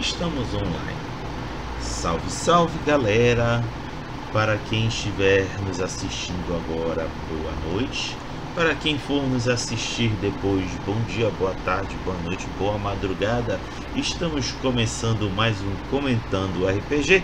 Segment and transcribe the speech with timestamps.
[0.00, 0.98] estamos online.
[1.80, 3.64] Salve, salve galera!
[4.32, 8.14] Para quem estiver nos assistindo agora, boa noite.
[8.54, 13.58] Para quem for nos assistir depois, bom dia, boa tarde, boa noite, boa madrugada.
[13.94, 17.22] Estamos começando mais um Comentando RPG,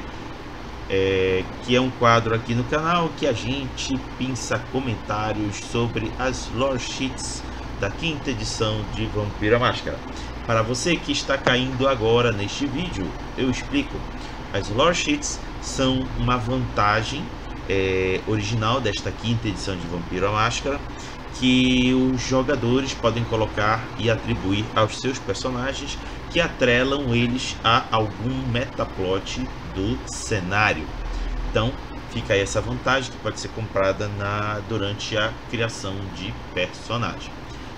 [0.89, 6.49] é, que é um quadro aqui no canal que a gente pinça comentários sobre as
[6.51, 7.43] lore sheets
[7.79, 9.99] da quinta edição de Vampira Máscara.
[10.47, 13.99] Para você que está caindo agora neste vídeo, eu explico.
[14.53, 17.25] As lore sheets são uma vantagem
[17.69, 20.79] é, original desta quinta edição de Vampiro Máscara
[21.39, 25.99] que os jogadores podem colocar e atribuir aos seus personagens
[26.31, 29.41] que atrelam eles a algum metaplot
[29.75, 30.87] do cenário.
[31.51, 31.73] Então,
[32.09, 37.33] fica aí essa vantagem que pode ser comprada na, durante a criação de personagem.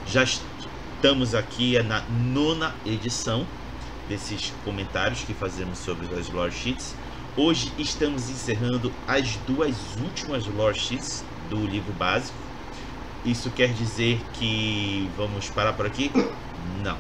[0.05, 0.25] Já
[0.97, 3.47] estamos aqui na nona edição
[4.09, 6.95] desses comentários que fazemos sobre as lore sheets.
[7.37, 12.39] Hoje estamos encerrando as duas últimas lore sheets do livro básico.
[13.27, 16.11] Isso quer dizer que vamos parar por aqui?
[16.83, 16.97] Não.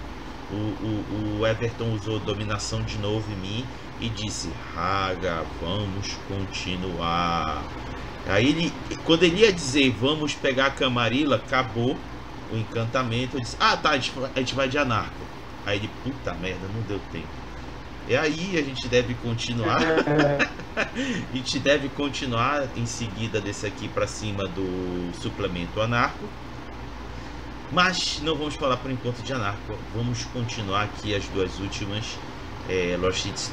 [0.50, 3.64] O, o, o Everton usou dominação de novo em mim
[3.98, 7.64] e disse: Raga, vamos continuar.
[8.26, 8.72] Aí ele,
[9.04, 11.96] quando ele ia dizer vamos pegar a Camarilla, acabou
[12.52, 13.36] o encantamento.
[13.36, 15.14] Eu disse: Ah, tá, a gente, a gente vai de anarco.
[15.64, 17.26] Aí ele, puta merda, não deu tempo.
[18.08, 19.78] E aí a gente deve continuar.
[20.76, 26.24] a gente deve continuar em seguida desse aqui para cima do suplemento anarco.
[27.72, 29.76] Mas não vamos falar por enquanto de anarco.
[29.94, 32.16] Vamos continuar aqui as duas últimas
[32.68, 32.96] é,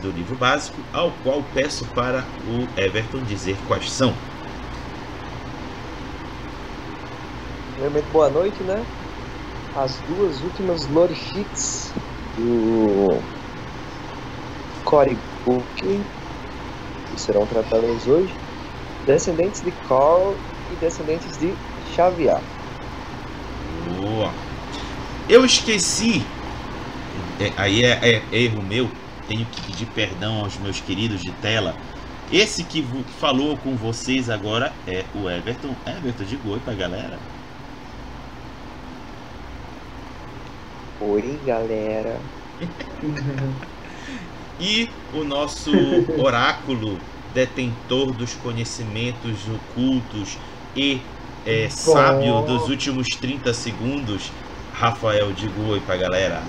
[0.01, 4.13] do livro básico, ao qual peço para o Everton dizer quais são.
[7.83, 8.81] Primeiramente, boa noite, né?
[9.75, 11.91] As duas últimas lore sheets
[12.37, 13.19] do
[14.85, 18.33] Cory Book, que serão tratadas hoje,
[19.05, 20.33] descendentes de Carl
[20.71, 21.53] e descendentes de
[21.93, 22.39] Xavier.
[23.99, 24.31] Boa!
[25.27, 26.21] Eu esqueci,
[27.41, 28.87] é, aí é, é, é erro meu,
[29.27, 31.75] tenho que pedir perdão aos meus queridos de tela.
[32.31, 32.81] Esse que
[33.19, 35.75] falou com vocês agora é o Everton.
[35.85, 37.32] Everton, diga oi pra galera.
[41.05, 42.21] Oi, galera.
[44.59, 45.71] e o nosso
[46.17, 46.97] oráculo,
[47.33, 50.37] detentor dos conhecimentos ocultos
[50.75, 51.01] e
[51.45, 54.31] é, sábio dos últimos 30 segundos,
[54.71, 56.47] Rafael, diga oi pra galera.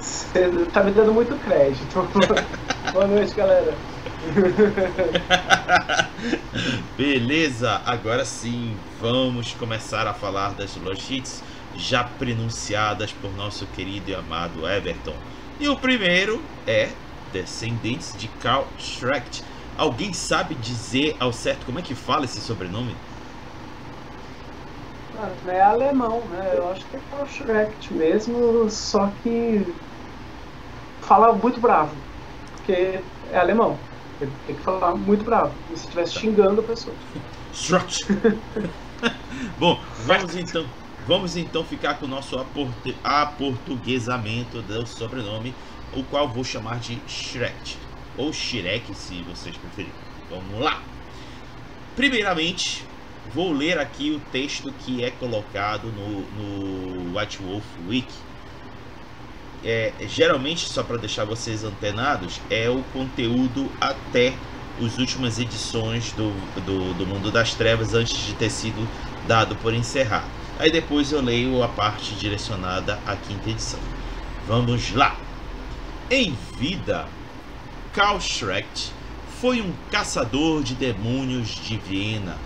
[0.00, 2.08] Você tá me dando muito crédito.
[2.92, 3.76] Boa noite, galera.
[6.96, 11.42] Beleza, agora sim, vamos começar a falar das logites
[11.78, 15.14] já pronunciadas por nosso querido e amado Everton.
[15.60, 16.90] E o primeiro é
[17.32, 19.44] Descendentes de Carl Schrecht.
[19.76, 22.94] Alguém sabe dizer ao certo como é que fala esse sobrenome?
[25.46, 26.54] É alemão, né?
[26.56, 29.64] Eu acho que é Carl Schrecht mesmo, só que
[31.02, 31.94] fala muito bravo,
[32.56, 33.00] porque
[33.32, 33.78] é alemão.
[34.20, 36.94] Ele tem que falar muito bravo, como se estivesse xingando a pessoa.
[37.52, 38.06] Schrecht.
[39.58, 40.66] Bom, vamos então
[41.08, 42.36] Vamos então ficar com o nosso
[43.02, 45.54] aportuguesamento do sobrenome,
[45.96, 47.78] o qual vou chamar de Shrek,
[48.18, 49.94] ou Shrek se vocês preferirem.
[50.28, 50.82] Vamos lá!
[51.96, 52.84] Primeiramente,
[53.32, 58.14] vou ler aqui o texto que é colocado no, no White Wolf Wiki.
[59.64, 64.34] É, geralmente, só para deixar vocês antenados, é o conteúdo até
[64.78, 66.30] as últimas edições do,
[66.60, 68.86] do, do Mundo das Trevas antes de ter sido
[69.26, 70.47] dado por encerrado.
[70.58, 73.78] Aí depois eu leio a parte direcionada à quinta edição.
[74.46, 75.16] Vamos lá!
[76.10, 77.06] Em vida,
[77.92, 78.18] Karl
[79.40, 82.36] foi um caçador de demônios de Viena,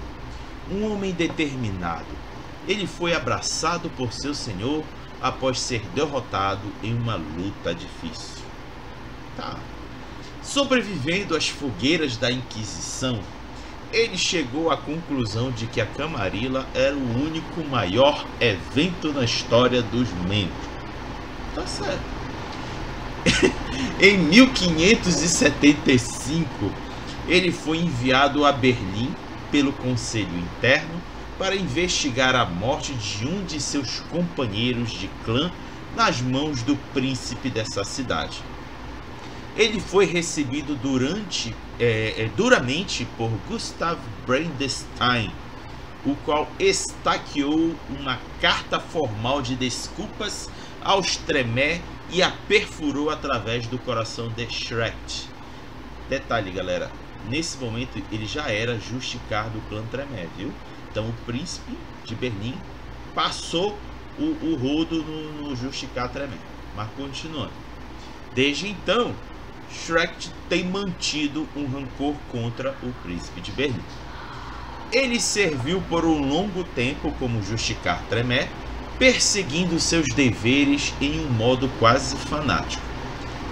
[0.70, 2.04] um homem determinado.
[2.68, 4.84] Ele foi abraçado por seu senhor
[5.20, 8.42] após ser derrotado em uma luta difícil.
[9.36, 9.56] Tá.
[10.42, 13.20] Sobrevivendo às fogueiras da Inquisição,
[13.92, 19.82] ele chegou à conclusão de que a Camarilla era o único maior evento na história
[19.82, 20.72] dos membros.
[21.54, 22.22] Tá certo.
[24.00, 26.72] em 1575,
[27.28, 29.14] ele foi enviado a Berlim
[29.50, 31.02] pelo Conselho Interno
[31.38, 35.52] para investigar a morte de um de seus companheiros de clã
[35.94, 38.42] nas mãos do príncipe dessa cidade.
[39.54, 45.32] Ele foi recebido durante é, é, duramente por Gustav Brandestein,
[46.04, 50.50] o qual estaqueou uma carta formal de desculpas
[50.82, 51.80] aos Tremé
[52.10, 55.26] e a perfurou através do coração de Shrek.
[56.08, 56.90] Detalhe, galera,
[57.28, 60.52] nesse momento ele já era justicar do clã Tremé, viu?
[60.90, 62.54] Então o príncipe de Berlim
[63.14, 63.78] passou
[64.18, 66.36] o, o rodo no, no justicar Tremé.
[66.76, 67.52] Mas continuando.
[68.34, 69.14] Desde então,
[69.72, 73.82] Shrek tem mantido um rancor contra o príncipe de Berlim.
[74.92, 78.48] Ele serviu por um longo tempo como Justicar Tremé,
[78.98, 82.82] perseguindo seus deveres em um modo quase fanático.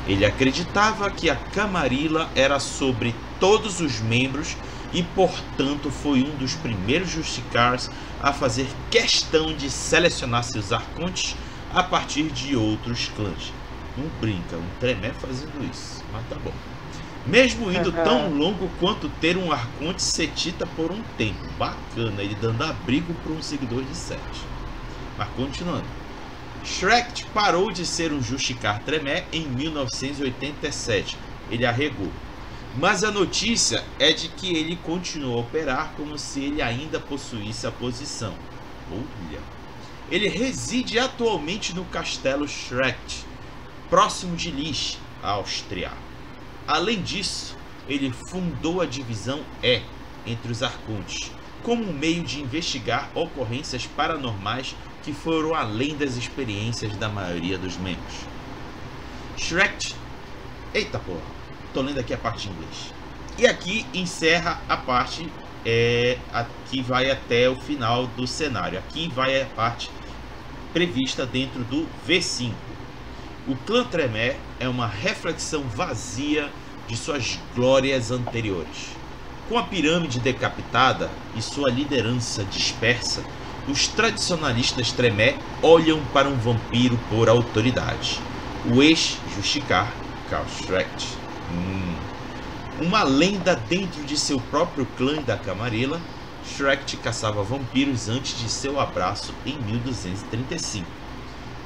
[0.07, 4.57] Ele acreditava que a Camarilla era sobre todos os membros
[4.93, 7.89] e, portanto, foi um dos primeiros Justicars
[8.23, 11.37] a fazer questão de selecionar seus arcontes
[11.73, 13.53] a partir de outros clãs.
[13.97, 16.53] Não brinca, um Tremé fazendo isso, mas tá bom.
[17.27, 21.39] Mesmo indo tão longo quanto ter um arconte setita por um tempo.
[21.59, 24.41] Bacana, ele dando abrigo para um seguidor de Sete.
[25.19, 25.85] Mas continuando.
[26.65, 31.17] Shrek parou de ser um Justicar Tremé em 1987.
[31.51, 32.11] Ele arregou.
[32.77, 37.67] Mas a notícia é de que ele continuou a operar como se ele ainda possuísse
[37.67, 38.35] a posição.
[38.91, 39.41] Olha.
[40.11, 43.25] Ele reside atualmente no castelo Shrek,
[43.89, 45.91] próximo de Lich, Áustria.
[46.67, 47.57] Além disso,
[47.89, 49.83] ele fundou a divisão E
[50.27, 51.31] entre os arcontes,
[51.63, 57.77] como um meio de investigar ocorrências paranormais que foram além das experiências da maioria dos
[57.77, 58.15] membros.
[59.37, 59.95] Shrek.
[60.73, 61.23] Eita porra,
[61.73, 62.93] tô lendo aqui a parte em inglês.
[63.39, 65.29] E aqui encerra a parte
[65.65, 68.79] é, aqui vai até o final do cenário.
[68.79, 69.91] Aqui vai a parte
[70.73, 72.53] prevista dentro do V5.
[73.49, 76.51] O clã Tremé é uma reflexão vazia
[76.87, 78.91] de suas glórias anteriores.
[79.49, 83.25] Com a pirâmide decapitada e sua liderança dispersa,
[83.67, 88.21] os tradicionalistas Tremé olham para um vampiro por autoridade.
[88.71, 89.91] O ex-Justicar
[90.29, 91.09] Karl Schrecht.
[91.53, 91.95] Hum.
[92.83, 96.01] Uma lenda dentro de seu próprio clã da Camarilla,
[96.45, 100.87] Schrecht caçava vampiros antes de seu abraço em 1235.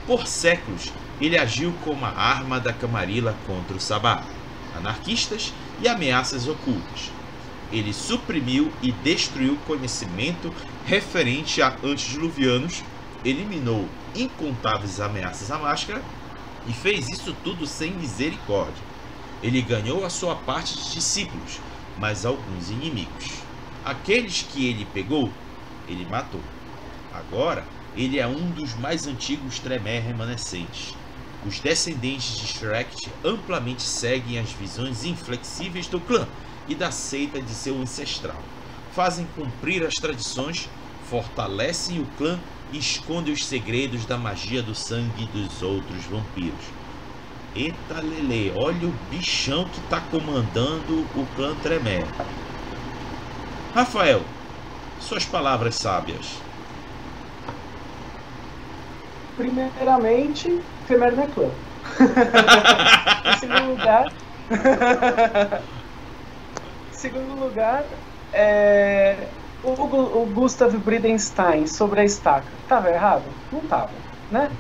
[0.07, 4.25] Por séculos, ele agiu como a arma da Camarilla contra o Sabá,
[4.77, 7.15] anarquistas e ameaças ocultas
[7.75, 10.53] ele suprimiu e destruiu conhecimento
[10.87, 12.83] referente a antediluvianos,
[13.25, 16.01] eliminou incontáveis ameaças à máscara
[16.69, 18.83] e fez isso tudo sem misericórdia.
[19.43, 21.59] Ele ganhou a sua parte de discípulos,
[21.99, 23.33] mas alguns inimigos.
[23.85, 25.31] Aqueles que ele pegou,
[25.89, 26.41] ele matou.
[27.13, 27.65] Agora,
[27.97, 30.95] ele é um dos mais antigos Tremé remanescentes.
[31.47, 36.27] Os descendentes de Shrek amplamente seguem as visões inflexíveis do clã
[36.67, 38.41] e da seita de seu ancestral.
[38.93, 40.69] Fazem cumprir as tradições,
[41.11, 42.39] fortalecem o clã
[42.73, 46.65] e escondem os segredos da magia do sangue dos outros vampiros.
[47.55, 52.01] Eita Lele, olha o bichão que está comandando o clã Tremé.
[53.75, 54.23] Rafael,
[54.99, 56.39] suas palavras sábias.
[59.37, 61.51] Primeiramente, Tremé não é clã.
[63.33, 64.13] em segundo lugar.
[66.93, 67.85] segundo lugar,
[68.33, 69.17] é,
[69.63, 72.47] o, o Gustav Bridenstine sobre a estaca.
[72.69, 73.25] Tava errado?
[73.53, 73.91] Não tava,
[74.31, 74.51] né?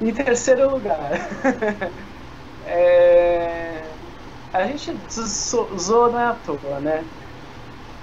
[0.00, 1.10] Em terceiro lugar,
[2.66, 3.82] é,
[4.52, 7.04] a gente zoou na à toa, né?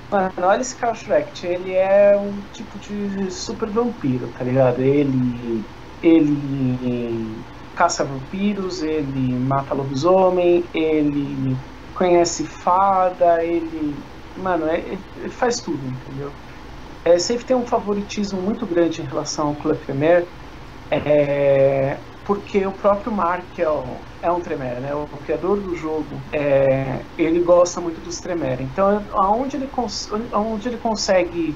[0.09, 0.95] Mano, olha esse Carl
[1.43, 4.81] ele é um tipo de super vampiro, tá ligado?
[4.81, 5.63] Ele.
[6.01, 7.43] Ele
[7.75, 11.55] caça vampiros, ele mata lobisomem, ele
[11.95, 13.95] conhece fada, ele.
[14.35, 16.29] Mano, é, ele faz tudo, entendeu?
[17.05, 20.25] É, sempre tem um favoritismo muito grande em relação ao Clefemer,
[20.91, 23.83] é, porque o próprio Mark é, o,
[24.21, 24.93] é um Tremere, né?
[24.93, 28.63] O, criador do jogo, é, ele gosta muito dos Tremere.
[28.63, 29.69] Então, aonde ele,
[30.33, 31.55] aonde ele consegue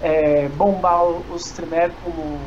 [0.00, 2.38] é, bombar os Tremere como,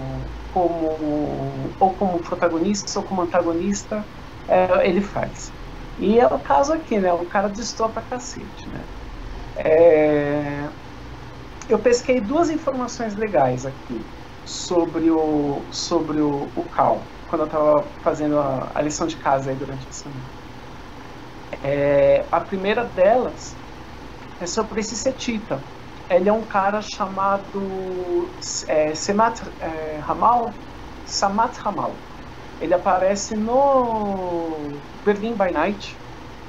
[0.53, 4.05] como, ou como protagonista ou como antagonista,
[4.47, 5.51] é, ele faz.
[5.99, 7.11] E é o caso aqui, né?
[7.13, 8.81] O cara distou pra cacete, né?
[9.57, 10.67] É...
[11.69, 14.01] Eu pesquei duas informações legais aqui
[14.45, 19.49] sobre o, sobre o, o Cal, quando eu estava fazendo a, a, lição de casa
[19.49, 20.21] aí durante a semana.
[21.63, 23.55] É, a primeira delas
[24.41, 25.59] é sobre esse Setita.
[26.15, 28.35] Ele é um cara chamado
[28.67, 30.59] é, Semat é, Ramal,
[31.03, 32.03] Samat Ramal.
[32.59, 35.99] Ele aparece no Berlin by Night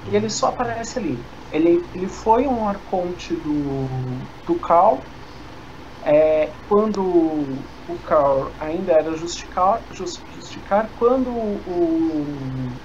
[0.05, 1.27] e ele só aparece ali.
[1.51, 5.11] Ele, ele foi um arconte do, do Cal,
[6.03, 12.79] É, quando o Carl ainda era justicar, justicar quando o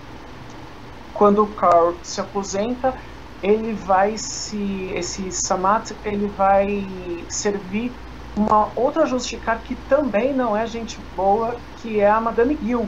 [1.11, 2.93] quando o Carl se aposenta,
[3.41, 6.85] ele vai se esse Samat ele vai
[7.29, 7.91] servir
[8.35, 12.87] uma outra justicar que também não é gente boa, que é a Madame Gil.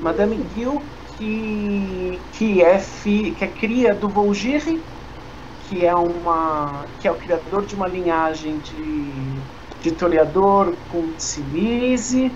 [0.00, 0.82] Madame Gil
[1.16, 4.80] que que é fi, que é cria do Volgire,
[5.68, 9.12] que é uma que é o criador de uma linhagem de
[9.82, 12.32] de toreador com Silise.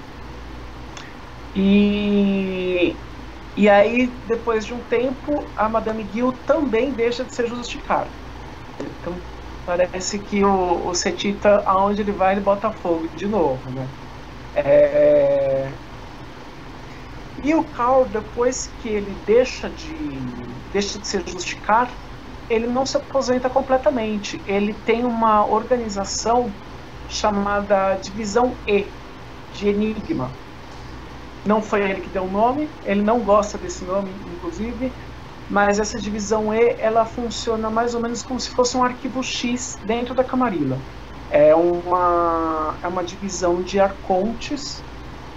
[1.56, 2.94] E,
[3.58, 8.14] e aí, depois de um tempo, a Madame Gil também deixa de ser justificada.
[8.80, 9.26] Então,
[9.64, 13.92] parece que o, o Setita, aonde ele vai, ele bota fogo de novo, né?
[14.54, 15.80] É...
[17.42, 21.94] E o Carl, depois que ele deixa de, deixa de ser justificado,
[22.48, 24.40] ele não se aposenta completamente.
[24.46, 26.60] Ele tem uma organização
[27.08, 28.96] chamada Divisão E,
[29.50, 30.40] de Enigma.
[31.48, 34.92] Não foi ele que deu o nome, ele não gosta desse nome, inclusive,
[35.48, 39.78] mas essa divisão E ela funciona mais ou menos como se fosse um arquivo X
[39.82, 40.76] dentro da Camarilla.
[41.30, 44.82] É uma, é uma divisão de arcontes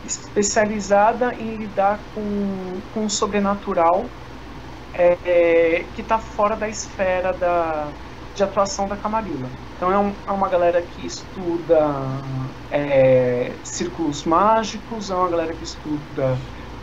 [0.05, 4.03] especializada em lidar com, com o sobrenatural
[4.93, 7.87] é, é, que está fora da esfera da,
[8.41, 9.47] de atuação da Camarilla.
[9.77, 11.87] Então é, um, é uma galera que estuda
[12.71, 16.37] é, círculos mágicos, é uma galera que estuda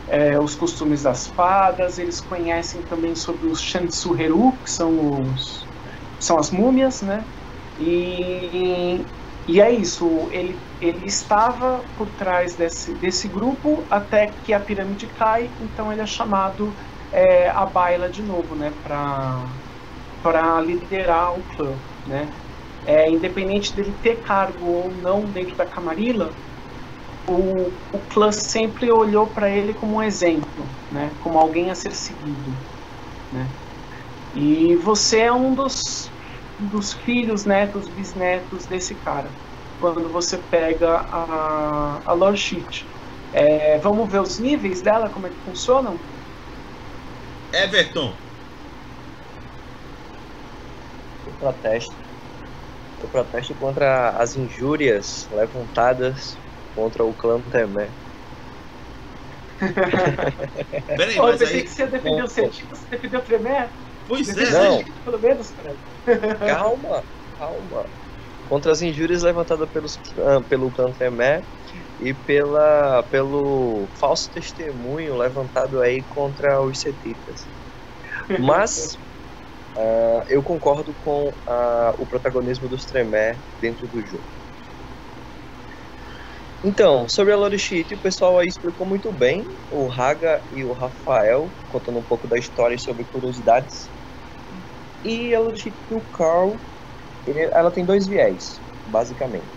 [0.07, 5.65] é, os costumes das fadas, eles conhecem também sobre os Shansuheru, que são, os,
[6.19, 7.23] são as múmias, né?
[7.79, 9.01] E,
[9.47, 15.07] e é isso, ele, ele estava por trás desse, desse grupo até que a pirâmide
[15.17, 16.73] cai, então ele é chamado
[17.11, 18.71] é, a baila de novo, né?
[20.21, 21.73] Para liderar o clã,
[22.05, 22.29] né?
[22.85, 26.29] é, independente dele ter cargo ou não dentro da Camarilla,
[27.29, 31.11] o, o clã sempre olhou para ele como um exemplo, né?
[31.21, 32.51] como alguém a ser seguido.
[33.31, 33.47] Né?
[34.33, 36.09] E você é um dos,
[36.59, 39.29] dos filhos, netos, bisnetos desse cara,
[39.79, 42.85] quando você pega a, a lore sheet.
[43.31, 45.95] É, vamos ver os níveis dela, como é que funcionam?
[47.53, 48.13] Everton.
[51.27, 52.09] O protesto
[53.01, 56.37] o protesto contra as injúrias levantadas
[56.75, 57.91] contra o clã Temé.
[60.97, 61.63] Peraí, Pô, mas aí...
[61.63, 63.71] que você defendeu o Cetim, você defendeu o Tremé?
[64.07, 64.51] Pois é.
[64.51, 64.83] Não.
[65.03, 65.75] Pelo menos, cara.
[66.39, 67.03] Calma,
[67.37, 67.85] calma.
[68.47, 69.99] Contra as injúrias levantadas pelos,
[70.47, 71.39] pelo clã Tremé
[71.99, 77.47] e pela, pelo falso testemunho levantado aí contra os setitas.
[78.39, 78.97] Mas
[79.75, 84.23] Uh, eu concordo com uh, o protagonismo dos Tremé dentro do jogo.
[86.63, 91.49] Então, sobre a Lorishit, o pessoal aí explicou muito bem, o Raga e o Rafael,
[91.69, 93.89] contando um pouco da história e sobre curiosidades.
[95.03, 96.57] E a Lorishit do Carl,
[97.25, 99.47] ele, ela tem dois viés, basicamente.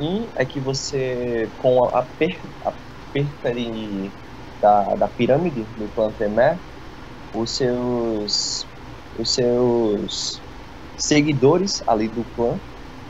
[0.00, 2.72] Um é que você, com a, per, a
[4.60, 6.58] da, da pirâmide do clã Tremé,
[7.34, 8.66] os seus
[9.18, 10.40] os seus
[10.96, 12.58] seguidores ali do clã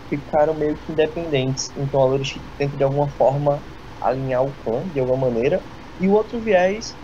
[0.08, 1.70] ficaram meio que independentes.
[1.76, 3.60] Então a Lorishit tenta de alguma forma
[4.00, 5.60] alinhar o clã de alguma maneira.
[6.00, 6.94] E o outro viés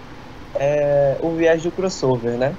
[0.59, 2.57] é o viés do crossover, né?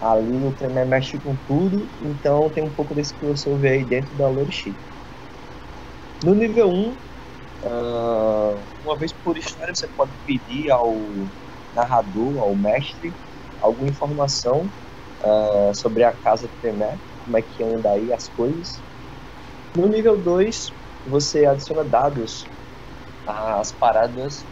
[0.00, 4.28] Ali o Tremé mexe com tudo, então tem um pouco desse crossover aí dentro da
[4.28, 4.76] Lorishit.
[6.24, 6.96] No nível 1, uh,
[7.64, 8.54] ah,
[8.84, 10.94] uma vez por história, você pode pedir ao
[11.74, 13.12] narrador, ao mestre,
[13.60, 14.68] alguma informação
[15.24, 18.84] uh, sobre a casa de Tremé, como é que anda aí as coisas.
[19.76, 20.74] No nível 2,
[21.04, 22.44] você adiciona dados
[23.26, 24.46] às paradas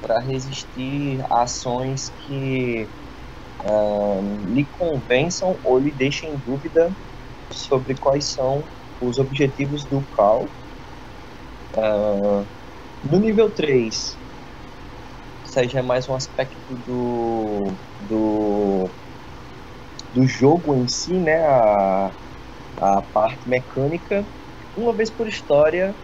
[0.00, 2.90] para resistir a ações que
[3.64, 6.96] uh, lhe convençam ou lhe deixem em dúvida
[7.52, 8.68] sobre quais são
[9.00, 10.50] os objetivos do Cal.
[11.76, 12.46] Uh,
[13.02, 14.18] no nível 3,
[15.44, 18.90] isso aí já é mais um aspecto do, do
[20.14, 22.12] do jogo em si, né, a,
[22.78, 24.26] a parte mecânica,
[24.76, 25.94] uma vez por história,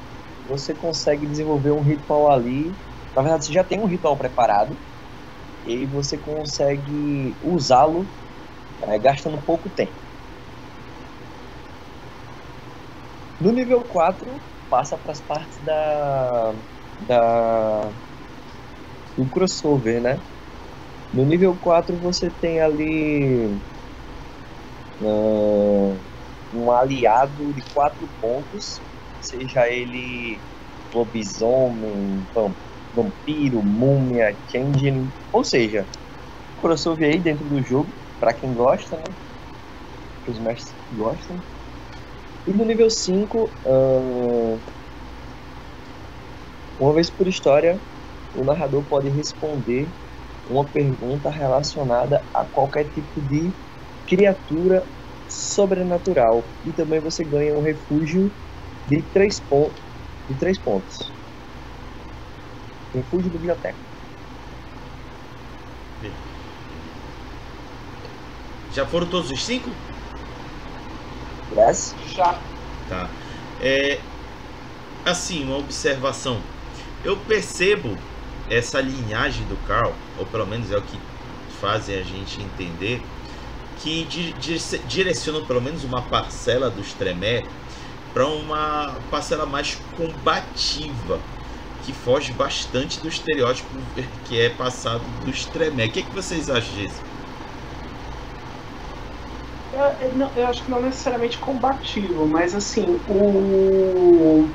[0.47, 2.75] você consegue desenvolver um ritual ali.
[3.15, 4.77] Na verdade, você já tem um ritual preparado
[5.65, 8.07] e você consegue usá-lo
[8.83, 9.93] é, gastando pouco tempo.
[13.41, 16.55] No nível 4, passa para as partes da,
[17.01, 17.81] da
[19.17, 20.17] do crossover, né?
[21.13, 23.61] No nível 4 você tem ali
[25.01, 28.83] um aliado de quatro pontos
[29.21, 30.43] seja ele
[30.93, 32.29] lobisomem,
[32.93, 35.89] vampiro, múmia, changeling, ou seja,
[36.57, 39.15] crossover aí dentro do jogo, para quem gosta, né?
[40.23, 41.45] Para os mestres que gostam.
[42.47, 44.63] E no nível 5, uh,
[46.79, 47.81] uma vez por história,
[48.33, 49.93] o narrador pode responder
[50.47, 53.55] uma pergunta relacionada a qualquer tipo de
[54.11, 54.85] criatura
[55.29, 56.43] sobrenatural.
[56.67, 58.31] E também você ganha um refúgio
[58.89, 59.81] de três, pontos,
[60.29, 61.13] de três pontos.
[62.93, 63.79] Refúgio biblioteca.
[68.75, 69.71] Já foram todos os cinco?
[71.57, 71.95] Yes.
[72.15, 72.33] Já.
[72.89, 73.09] Tá.
[73.63, 74.01] É,
[75.05, 76.39] assim, uma observação.
[77.05, 77.97] Eu percebo
[78.49, 80.99] essa linhagem do Carl, ou pelo menos é o que
[81.61, 83.01] fazem a gente entender,
[83.83, 84.35] que di
[84.87, 87.41] direcionam pelo menos uma parcela dos Tremé
[88.13, 91.19] para uma parcela mais combativa,
[91.83, 93.69] que foge bastante do estereótipo
[94.25, 95.87] que é passado dos Tremé.
[95.87, 97.01] O que, é que vocês acham disso?
[99.73, 99.81] Eu,
[100.37, 104.49] eu, acho que não necessariamente combativo, mas assim, o.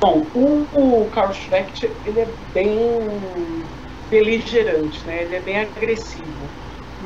[0.00, 2.70] Bom, o, o Carl Schrecht, ele é bem
[4.10, 5.24] beligerante, né?
[5.24, 6.33] Ele é bem agressivo.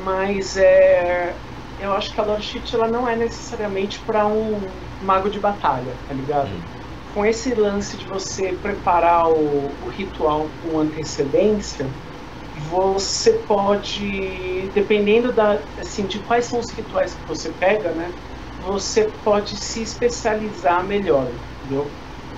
[0.03, 1.33] Mas é,
[1.79, 4.59] eu acho que a Lord Shit ela não é necessariamente para um
[5.01, 6.49] mago de batalha, tá ligado?
[6.49, 6.61] Hum.
[7.13, 11.87] Com esse lance de você preparar o, o ritual com antecedência,
[12.69, 18.11] você pode, dependendo da, assim, de quais são os rituais que você pega, né?
[18.67, 21.27] Você pode se especializar melhor,
[21.63, 21.89] entendeu?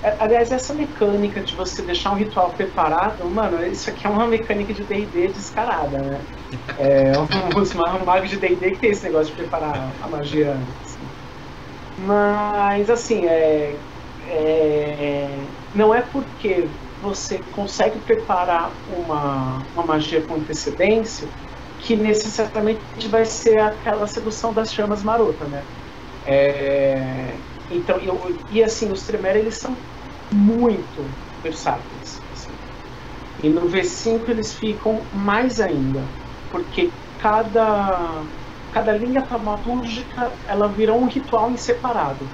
[0.02, 4.26] É, aliás, essa mecânica de você deixar um ritual preparado, mano, isso aqui é uma
[4.26, 6.20] mecânica de D&D descarada, né?
[6.78, 7.12] É,
[7.56, 10.98] os magos de D&D que tem esse negócio de preparar a magia antes.
[12.06, 13.74] Mas, assim, é,
[14.28, 15.28] é,
[15.74, 16.64] não é porque
[17.02, 21.28] você consegue preparar uma, uma magia com antecedência
[21.80, 25.62] que necessariamente vai ser aquela sedução das chamas marota, né?
[26.26, 27.34] É,
[27.70, 29.76] então, eu, e assim, os Tremere, eles são
[30.32, 31.04] muito
[31.42, 32.20] versáteis.
[32.32, 32.52] Assim.
[33.42, 36.02] E no V5 eles ficam mais ainda,
[36.52, 38.26] porque cada,
[38.70, 42.32] cada linha taumatúrgica ela vira um ritual em separado.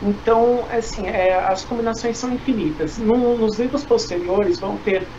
[0.00, 2.98] Então, assim, é, as combinações são infinitas.
[2.98, 5.10] No, nos livros posteriores vão ter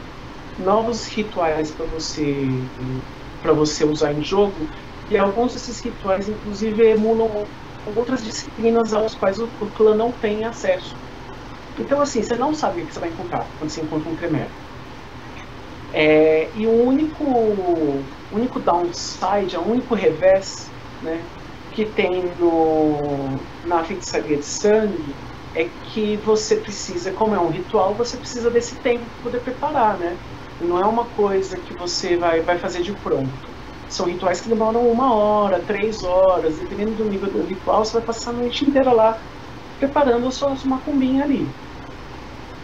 [0.58, 2.72] novos rituais para você
[3.42, 4.70] para você usar em jogo
[5.10, 7.52] e alguns desses rituais, inclusive, emulam
[7.86, 11.00] outras disciplinas aos quais o, o clã não tem acesso.
[11.78, 14.54] Então, assim, você não sabe o que você vai encontrar quando você encontra um Tremere.
[15.92, 20.70] É, e o único, único downside, o único revés
[21.02, 21.22] né,
[21.72, 25.15] que tem no, na feitiçaria de sangue
[25.56, 29.98] é que você precisa, como é um ritual, você precisa desse tempo para poder preparar,
[29.98, 30.15] né?
[30.62, 33.30] Não é uma coisa que você vai, vai fazer de pronto.
[33.89, 38.02] São rituais que demoram uma hora, três horas, dependendo do nível do ritual, você vai
[38.04, 39.18] passar a noite inteira lá
[39.80, 41.48] preparando a sua macumbinha ali.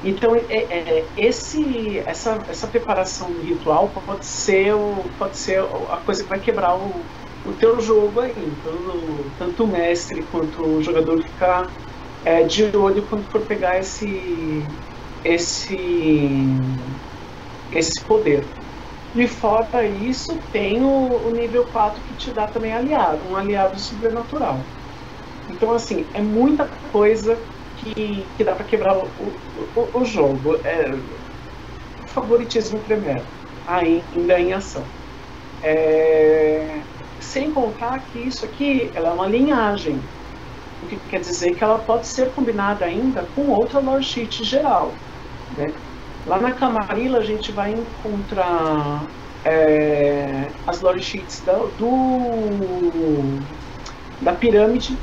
[0.05, 6.21] Então, é, é, esse, essa, essa preparação ritual pode ser, o, pode ser a coisa
[6.21, 6.91] que vai quebrar o,
[7.43, 8.31] o teu jogo aí.
[8.37, 11.71] Então, tanto o mestre quanto o jogador ficar
[12.23, 14.63] é, de olho quando for pegar esse,
[15.23, 15.75] esse,
[17.73, 18.43] esse poder.
[19.15, 23.79] E fora isso, tem o, o nível 4 que te dá também aliado, um aliado
[23.79, 24.59] sobrenatural.
[25.49, 27.35] Então, assim, é muita coisa
[27.86, 29.08] que, que dá para quebrar o,
[29.76, 30.56] o, o, jogo.
[30.63, 30.91] É,
[32.08, 33.21] favoritismo primeiro,
[33.67, 34.84] ainda em ação.
[35.62, 36.80] É,
[37.19, 40.00] sem contar que isso aqui ela é uma linhagem,
[40.84, 44.93] o que quer dizer que ela pode ser combinada ainda com outra lore sheet geral.
[45.58, 45.71] Né?
[46.26, 49.04] Lá na Camarilla a gente vai encontrar
[49.43, 53.39] é, as lore sheets da, do,
[54.21, 54.98] da pirâmide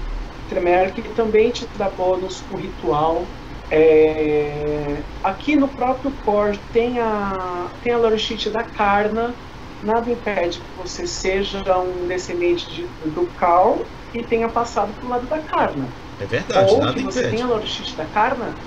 [0.52, 3.32] Tremere, que também te dá bônus com ritual.
[3.70, 9.34] É, aqui no próprio core tem a, tem a lore sheet da Karna,
[9.80, 15.26] nada impede que você seja um descendente de, do Carl e tenha passado pro lado
[15.26, 15.96] da Karna.
[16.18, 17.14] É verdade, ou nada que impede.
[17.14, 18.60] você tenha a lore sheet da Karna,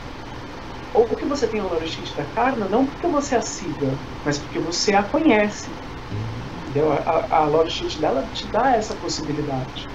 [0.92, 4.40] ou que você tenha a lore sheet da Karna, não porque você a siga, mas
[4.40, 5.78] porque você a conhece.
[6.12, 6.92] Uhum.
[7.06, 9.95] A, a lore sheet dela te dá essa possibilidade.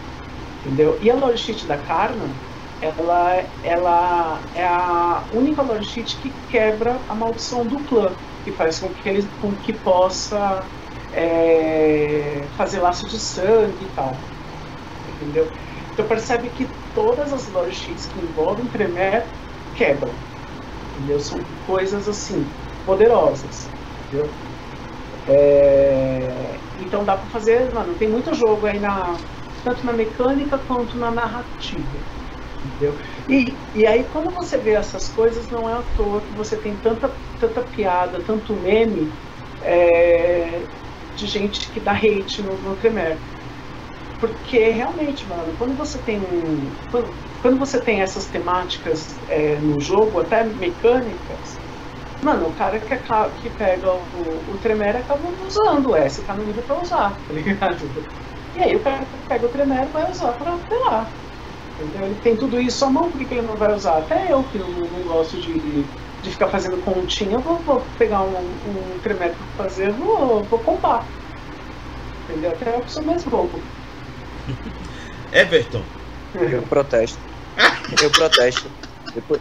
[0.64, 0.98] Entendeu?
[1.00, 2.28] E a lore sheet da Karna,
[2.82, 8.12] ela, ela é a única lore sheet que quebra a maldição do clã,
[8.44, 10.62] que faz com que ele com que possa
[11.14, 14.14] é, fazer laço de sangue e tal.
[15.16, 15.48] Entendeu?
[15.92, 19.24] Então percebe que todas as lore sheets que envolvem Tremere
[19.76, 20.10] quebram.
[20.96, 21.20] Entendeu?
[21.20, 22.46] São coisas assim,
[22.84, 23.68] poderosas.
[24.06, 24.28] Entendeu?
[25.28, 26.58] É...
[26.80, 29.16] Então dá pra fazer, mano, tem muito jogo aí na.
[29.64, 31.86] Tanto na mecânica quanto na narrativa.
[32.64, 32.94] Entendeu?
[33.28, 36.74] E, e aí quando você vê essas coisas, não é à toa que você tem
[36.76, 39.10] tanta, tanta piada, tanto meme
[39.62, 40.60] é,
[41.16, 43.18] de gente que dá hate no, no Tremere.
[44.20, 46.20] Porque realmente, mano, quando você tem
[46.90, 47.08] quando,
[47.40, 51.58] quando você tem essas temáticas é, no jogo, até mecânicas,
[52.22, 52.94] mano, o cara que,
[53.40, 57.32] que pega o, o Tremere acaba usando é, você tá no nível pra usar, tá
[57.32, 58.29] ligado?
[58.56, 61.10] E aí o cara pega o Tremere vai usar pra apelar.
[61.78, 62.06] Entendeu?
[62.06, 63.98] Ele tem tudo isso à mão, por que ele não vai usar?
[63.98, 65.84] Até eu que não, não gosto de,
[66.22, 71.04] de ficar fazendo continha, vou, vou pegar um, um Tremere pra fazer, vou, vou comprar.
[72.28, 72.50] Entendeu?
[72.50, 73.60] Até eu que sou mais bobo.
[75.32, 75.82] Everton.
[76.34, 77.18] Eu protesto.
[78.02, 78.68] Eu protesto.
[79.14, 79.40] Depois,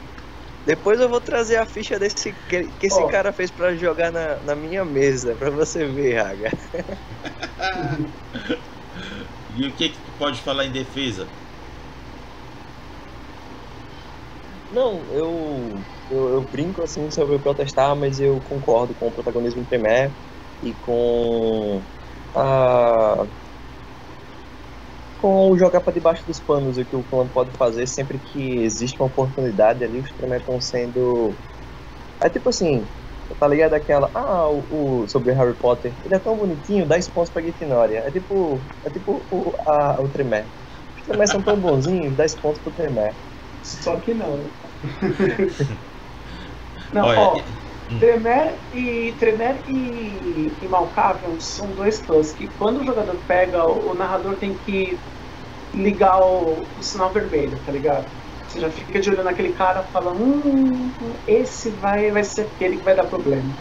[0.65, 3.07] depois eu vou trazer a ficha desse que, que esse oh.
[3.07, 6.51] cara fez para jogar na, na minha mesa, para você ver, Raga.
[9.49, 11.33] e o que, que tu pode falar em defesa?
[14.69, 20.15] Não, eu, eu, eu, brinco assim sobre protestar, mas eu concordo com o protagonismo primário
[20.61, 21.85] e com
[22.35, 23.27] a
[25.17, 28.97] com jogar para debaixo dos panos o que o clã pode fazer sempre que existe
[29.01, 31.37] uma oportunidade ali, os Tremere estão sendo.
[32.23, 32.89] É tipo assim,
[33.35, 34.09] tá ligado aquela.
[34.13, 38.03] Ah, o, o, sobre Harry Potter, ele é tão bonitinho, 10 pontos pra Grifinória.
[38.05, 38.59] É tipo.
[38.85, 40.45] É tipo o, a, o Tremere.
[40.97, 43.15] Os Tremere são tão bonzinhos, 10 pontos pro Tremere.
[43.63, 44.37] Só que não.
[44.37, 44.49] Né?
[46.93, 47.41] não, Olha, ó.
[47.97, 53.91] Tremere e, Tremere e, e Malkavian são dois clãs que quando o jogador pega, o,
[53.91, 54.97] o narrador tem que
[55.73, 58.05] ligar o, o, sinal vermelho, tá ligado?
[58.49, 62.83] Você já fica de olho naquele cara falando, hum, esse vai, vai ser aquele que
[62.83, 63.55] vai dar problema.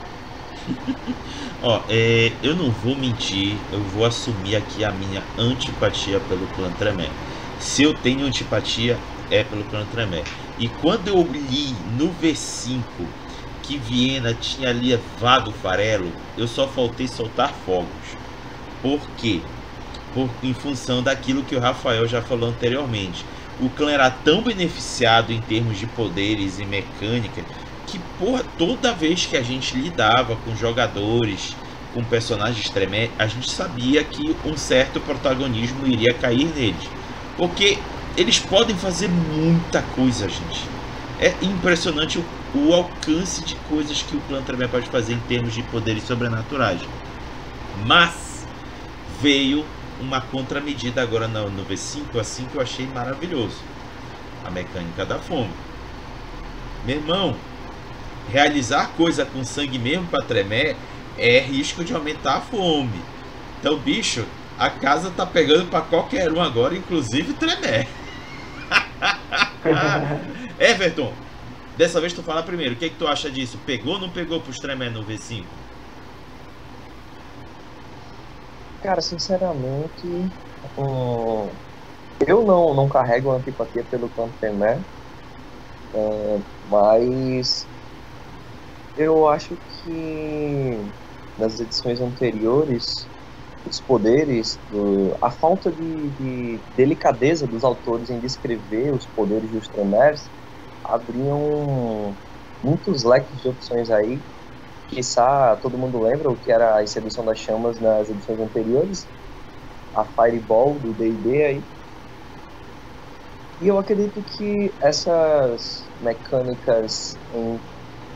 [1.61, 6.73] Ó, é, eu não vou mentir, eu vou assumir aqui a minha antipatia pelo clã
[6.73, 7.15] Tremere.
[7.59, 10.27] Se eu tenho antipatia, é pelo clã Tremere.
[10.57, 13.13] E quando eu li no V5
[13.63, 18.17] que Viena tinha levado o farelo, eu só faltei soltar fogos.
[18.81, 19.43] Por quê?
[20.13, 23.27] Por, em função daquilo que o Rafael já falou anteriormente.
[23.61, 27.43] O clã era tão beneficiado em termos de poderes e mecânica
[27.87, 31.57] que porra, toda vez que a gente lidava com jogadores,
[31.95, 36.89] com personagens tremé, a gente sabia que um certo protagonismo iria cair neles.
[37.37, 37.79] Porque
[38.17, 40.69] eles podem fazer muita coisa, gente.
[41.19, 45.55] É impressionante o o alcance de coisas que o plano também pode fazer em termos
[45.55, 46.81] de poderes sobrenaturais.
[47.87, 48.47] Mas
[49.21, 49.65] veio
[50.01, 53.57] uma contramedida agora no, no V5, assim que eu achei maravilhoso.
[54.45, 55.51] A mecânica da fome.
[56.87, 57.37] Meu irmão,
[58.31, 60.77] realizar coisa com sangue mesmo para tremer
[61.17, 63.01] é risco de aumentar a fome.
[63.61, 64.25] Então, bicho,
[64.59, 67.89] a casa tá pegando para qualquer um agora, inclusive tremer.
[70.59, 71.13] Everton,
[71.79, 73.57] Dessa vez tu fala primeiro, o que, é que tu acha disso?
[73.65, 75.45] Pegou ou não pegou pro Tremé no V5?
[78.81, 80.07] Cara, sinceramente,
[80.77, 81.59] hum,
[82.27, 84.85] eu não, não carrego antipatia pelo clã Tremé,
[85.93, 87.69] hum, mas
[88.97, 90.93] eu acho que
[91.37, 93.09] nas edições anteriores
[93.65, 99.69] os poderes, do, a falta de, de, delicadeza dos autores em descrever os poderes dos
[99.69, 100.33] Tremers
[100.85, 102.19] abriam
[102.63, 104.25] muitos leques de opções aí.
[104.89, 109.09] Quizá todo mundo lembra o que era a Sedução das Chamas nas edições anteriores,
[109.95, 111.69] a Fireball do D&D aí.
[113.61, 117.61] E eu acredito que essas mecânicas em...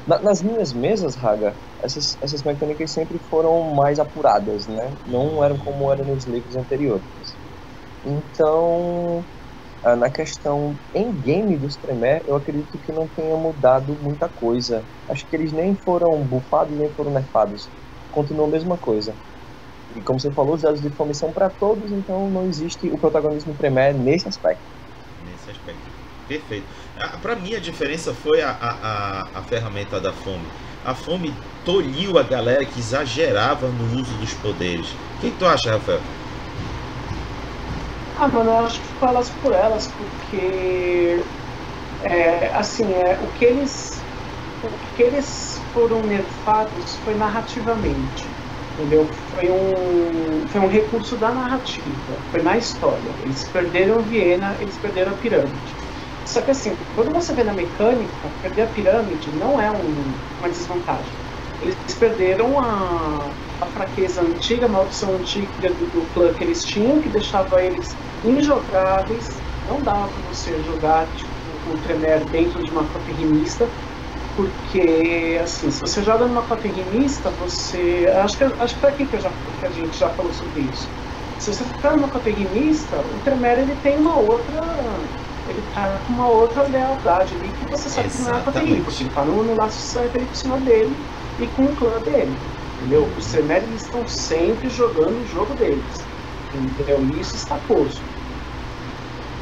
[0.07, 4.99] Na, nas minhas mesas, Raga, essas, essas mecânicas sempre foram mais apuradas, né?
[5.05, 7.39] Não eram como eram nos livros anteriores.
[8.05, 9.27] Então,
[9.85, 14.83] ah, na questão em game dos Tremere, eu acredito que não tenha mudado muita coisa.
[15.09, 17.69] Acho que eles nem foram bufados nem foram nerfados.
[18.13, 19.13] Continua a mesma coisa.
[19.97, 22.97] E como você falou, os dados de fome são para todos, então não existe o
[22.97, 24.63] protagonismo Tremere nesse aspecto.
[25.27, 25.81] Nesse aspecto.
[26.29, 26.67] Perfeito.
[26.99, 30.47] Ah, para mim a diferença foi a, a, a, ferramenta da fome.
[30.85, 34.87] A fome tolhiu a galera que exagerava no uso dos poderes.
[35.19, 36.01] O que, tu acha, Rafael?
[38.15, 41.27] Ah, mano, eu acho que elas por elas, porque
[42.01, 44.09] é, assim, é, o que eles
[44.63, 48.37] o que eles foram nerfados foi narrativamente.
[48.77, 49.11] Entendeu?
[49.11, 53.17] Foi um, foi um recurso da narrativa, foi na história.
[53.21, 55.79] Eles perderam Viena, eles perderam a pirâmide.
[56.25, 60.51] Só que assim, quando você vê na mecânica, perder a pirâmide não é um, uma
[60.51, 61.22] desvantagem.
[61.63, 67.01] Eles perderam a, a fraqueza antiga, a maldição antiga do, do clã que eles tinham,
[67.01, 69.29] que deixava eles injogáveis,
[69.69, 71.31] não dava para você jogar tipo,
[71.73, 73.69] o Tremere dentro de uma rimista,
[74.37, 78.07] porque assim, se você joga numa rimista, você.
[78.17, 80.89] Acho que, acho que foi aqui que, já, que a gente já falou sobre isso.
[81.39, 84.53] Se você ficar numa rimista, o Tremere ele tem uma outra
[85.49, 89.25] ele tá com uma outra lealdade ali que você sabe que não é ele tá
[89.25, 90.97] no, laço certo ali o senhor dele
[91.43, 92.37] e com o clã dele.
[92.79, 93.09] Entendeu?
[93.17, 96.05] Os Tremere estão sempre jogando o jogo deles.
[96.55, 97.01] Entendeu?
[97.01, 98.03] E isso está posto.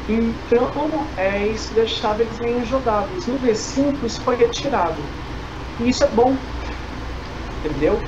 [0.09, 3.27] Então, é, isso deixava eles meio injogáveis.
[3.27, 5.01] No V5, isso foi retirado.
[5.79, 6.35] E isso é bom.
[7.63, 7.99] Entendeu?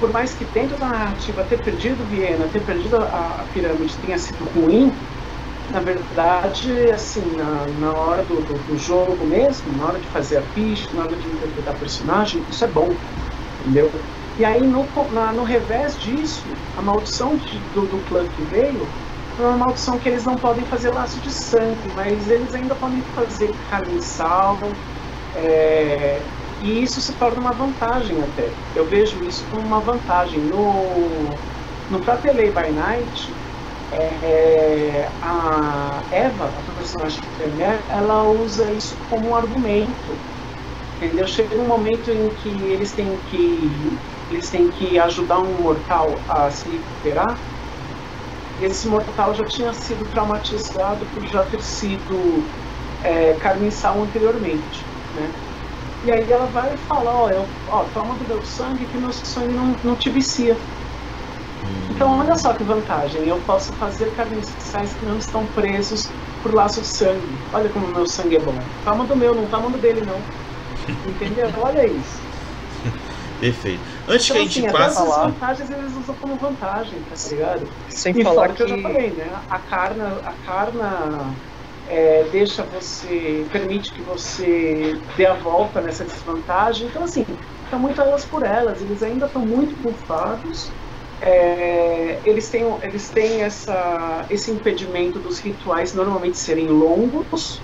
[0.00, 4.18] Por mais que dentro da narrativa ter perdido Viena, ter perdido a, a pirâmide tenha
[4.18, 4.92] sido ruim,
[5.70, 10.38] na verdade, assim, na, na hora do, do, do, jogo mesmo, na hora de fazer
[10.38, 12.88] a ficha, na hora de interpretar personagem, isso é bom,
[13.60, 13.90] entendeu?
[14.38, 16.44] E aí, no, na, no revés disso,
[16.76, 18.86] a maldição de, do, do clã que veio
[19.38, 23.02] é uma maldição que eles não podem fazer laço de sangue, mas eles ainda podem
[23.14, 24.66] fazer carne salva,
[25.36, 26.20] é,
[26.62, 28.48] e isso se torna uma vantagem até.
[28.74, 30.40] Eu vejo isso como uma vantagem.
[30.40, 31.28] No,
[31.90, 33.32] no Fratelei by Night,
[33.92, 40.18] é, a Eva, a personagem de Premier, ela usa isso como um argumento.
[40.96, 41.26] Entendeu?
[41.26, 43.98] Chega um momento em que eles têm que
[44.30, 47.36] eles têm que ajudar um mortal a se recuperar.
[48.60, 52.44] Esse mortal já tinha sido traumatizado por já ter sido
[53.04, 55.30] é, carniçal anteriormente, né?
[56.04, 59.74] E aí ela vai falar, ó, ó, toma do meu sangue que meu sangue não,
[59.82, 60.56] não te vicia.
[61.98, 63.26] Então, olha só que vantagem.
[63.26, 66.08] Eu posso fazer carniçais que não estão presos
[66.44, 67.26] por laço de sangue.
[67.52, 68.54] Olha como o meu sangue é bom.
[68.84, 70.16] Toma do meu, não toma do dele, não.
[71.10, 71.50] Entendeu?
[71.60, 72.20] Olha isso.
[73.40, 73.80] Perfeito.
[74.06, 75.02] Antes então, que a gente assim, passe.
[75.02, 77.68] As vantagens eles usam como vantagem, tá ligado?
[77.88, 78.62] Sem e falar que...
[78.62, 79.28] eu já falei, né?
[79.50, 81.34] A carna, a carna
[81.88, 83.44] é, deixa você.
[83.50, 86.86] permite que você dê a volta nessa desvantagem.
[86.86, 87.26] Então, assim,
[87.68, 88.80] tá muito elas por elas.
[88.82, 90.70] Eles ainda estão muito bufados
[91.20, 97.60] é, eles têm, eles têm essa, esse impedimento dos rituais normalmente serem longos,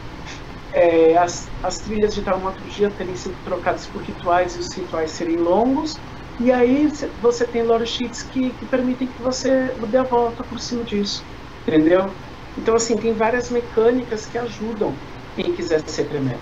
[0.73, 5.37] é, as, as trilhas de dramaturgia terem sido trocadas por rituais e os rituais serem
[5.37, 5.99] longos,
[6.41, 6.91] e aí
[7.23, 11.23] você tem lore sheets que, que permitem que você dê a volta por cima disso,
[11.67, 12.11] entendeu?
[12.59, 14.93] Então, assim, tem várias mecânicas que ajudam
[15.37, 16.41] quem quiser ser tremendo,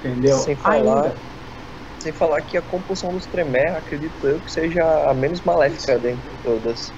[0.00, 0.36] entendeu?
[0.38, 1.31] Sem falar, Ainda.
[2.02, 6.32] Sem falar que a compulsão dos Tremere, acredito eu, que seja a menos maléfica dentre
[6.42, 6.92] todas.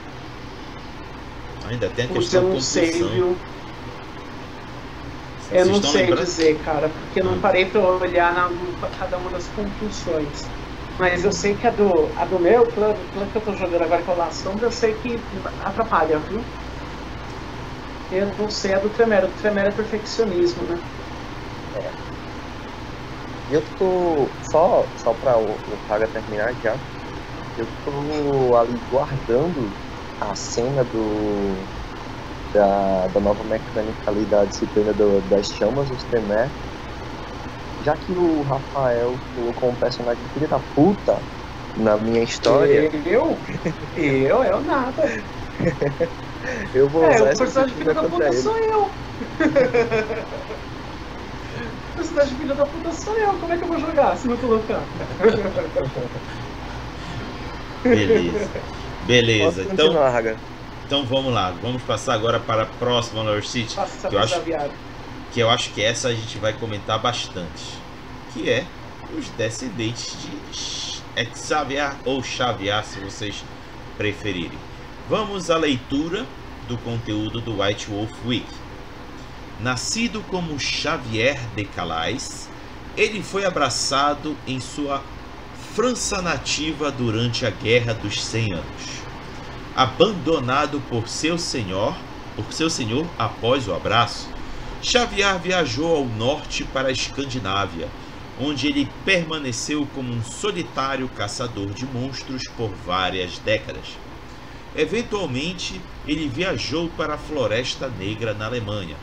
[1.68, 3.36] Ainda tem a questão eu não sei, viu?
[5.52, 6.24] Eu não sei lembrando?
[6.24, 7.38] dizer, cara, porque eu não ah.
[7.42, 8.50] parei pra olhar na,
[8.98, 10.46] cada uma das compulsões.
[10.98, 13.52] Mas eu sei que a do, a do meu plano, o plano que eu tô
[13.52, 15.20] jogando agora com a Sombra, eu sei que
[15.62, 16.42] atrapalha, viu?
[18.10, 19.26] Eu não sei a do Tremere.
[19.26, 20.80] O Tremere é perfeccionismo, né?
[21.74, 22.03] É.
[23.48, 24.30] Eu tô.
[24.40, 26.78] Só, só pra o, o Paga terminar já.
[27.56, 29.74] Eu tô ali guardando
[30.20, 31.66] a cena do.
[32.52, 36.50] Da, da nova mecânica ali da disciplina do, das chamas, os Tremé.
[37.80, 41.20] Já que o Rafael colocou um personagem filho da puta
[41.76, 42.88] na minha história.
[43.04, 43.40] Eu?
[43.96, 44.44] Eu?
[44.44, 45.02] Eu nada.
[46.72, 48.90] eu vou é, usar o personagem filho da puta sou eu.
[52.08, 54.80] personagem filha da puta sou eu, como é que eu vou jogar se não colocar?
[57.82, 58.50] Beleza.
[59.06, 59.94] Beleza, então.
[60.86, 63.74] Então vamos lá, vamos passar agora para a próxima Lord City.
[64.08, 64.40] Que eu, acho,
[65.32, 67.78] que eu acho que essa a gente vai comentar bastante.
[68.32, 68.64] Que é
[69.16, 71.02] os descendentes de
[71.36, 73.44] Xavier ou Xavier, se vocês
[73.96, 74.58] preferirem.
[75.08, 76.26] Vamos à leitura
[76.68, 78.46] do conteúdo do White Wolf Week.
[79.60, 82.48] Nascido como Xavier de Calais,
[82.96, 85.00] ele foi abraçado em sua
[85.74, 89.02] França nativa durante a Guerra dos Cem Anos.
[89.76, 91.96] Abandonado por seu senhor,
[92.36, 94.28] por seu senhor após o abraço,
[94.82, 97.88] Xavier viajou ao norte para a Escandinávia,
[98.40, 103.96] onde ele permaneceu como um solitário caçador de monstros por várias décadas.
[104.76, 108.96] Eventualmente, ele viajou para a Floresta Negra na Alemanha,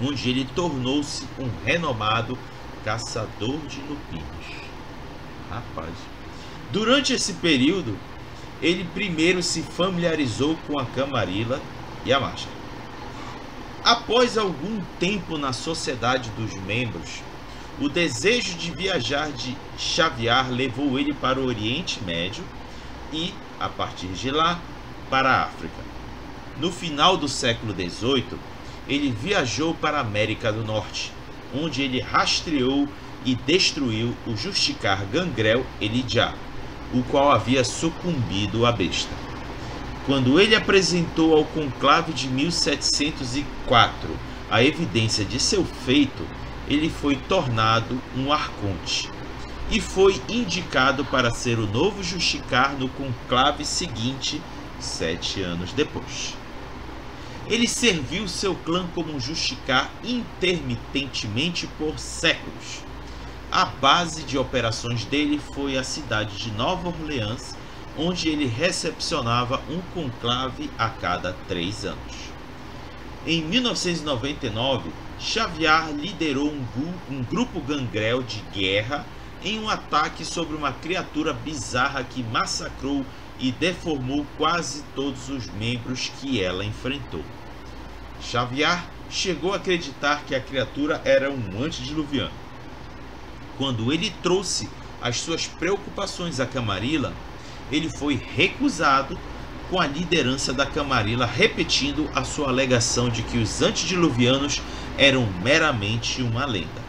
[0.00, 2.38] onde ele tornou-se um renomado
[2.84, 4.46] caçador de lupinos.
[5.50, 5.92] Rapaz.
[6.70, 7.96] Durante esse período,
[8.60, 11.60] ele primeiro se familiarizou com a camarila
[12.04, 12.56] e a máscara.
[13.84, 17.22] Após algum tempo na sociedade dos membros,
[17.80, 22.42] o desejo de viajar de Xavier levou ele para o Oriente Médio
[23.12, 24.58] e, a partir de lá,
[25.10, 25.84] para a África.
[26.58, 28.38] No final do século XVIII,
[28.88, 31.12] ele viajou para a América do Norte,
[31.54, 32.88] onde ele rastreou
[33.24, 36.34] e destruiu o Justicar Gangrel Elijah,
[36.94, 39.10] o qual havia sucumbido à besta.
[40.06, 44.08] Quando ele apresentou ao conclave de 1704
[44.48, 46.24] a evidência de seu feito,
[46.68, 49.10] ele foi tornado um arconte
[49.68, 54.40] e foi indicado para ser o novo Justicar no conclave seguinte,
[54.78, 56.45] sete anos depois.
[57.48, 62.82] Ele serviu seu clã como Justicar intermitentemente por séculos.
[63.52, 67.54] A base de operações dele foi a cidade de Nova Orleans,
[67.96, 72.32] onde ele recepcionava um conclave a cada três anos.
[73.24, 76.64] Em 1999, Xavier liderou um,
[77.08, 79.06] um grupo gangrel de guerra
[79.44, 83.04] em um ataque sobre uma criatura bizarra que massacrou
[83.38, 87.22] e deformou quase todos os membros que ela enfrentou.
[88.20, 92.32] Xavier chegou a acreditar que a criatura era um antediluviano.
[93.56, 94.68] Quando ele trouxe
[95.00, 97.12] as suas preocupações à Camarilla,
[97.70, 99.18] ele foi recusado
[99.70, 104.60] com a liderança da Camarilla repetindo a sua alegação de que os antediluvianos
[104.98, 106.82] eram meramente uma lenda.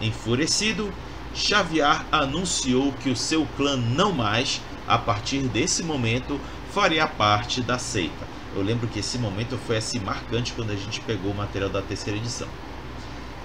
[0.00, 0.92] Enfurecido,
[1.34, 6.40] Xavier anunciou que o seu clã não mais, a partir desse momento,
[6.72, 8.27] faria parte da seita.
[8.54, 11.82] Eu lembro que esse momento foi assim marcante quando a gente pegou o material da
[11.82, 12.48] terceira edição.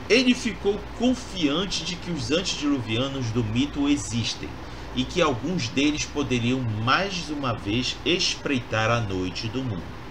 [0.10, 4.50] Ele ficou confiante de que os antediluvianos do mito existem
[4.96, 10.04] e que alguns deles poderiam mais uma vez espreitar a noite do mundo.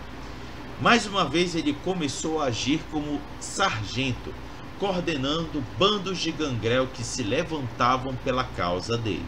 [0.80, 4.34] Mais uma vez ele começou a agir como sargento,
[4.80, 9.24] coordenando bandos de gangrel que se levantavam pela causa dele.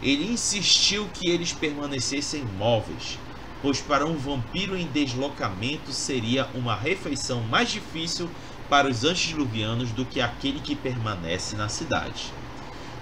[0.00, 3.18] Ele insistiu que eles permanecessem móveis,
[3.62, 8.28] pois para um vampiro em deslocamento seria uma refeição mais difícil
[8.68, 12.32] para os antediluvianos do que aquele que permanece na cidade.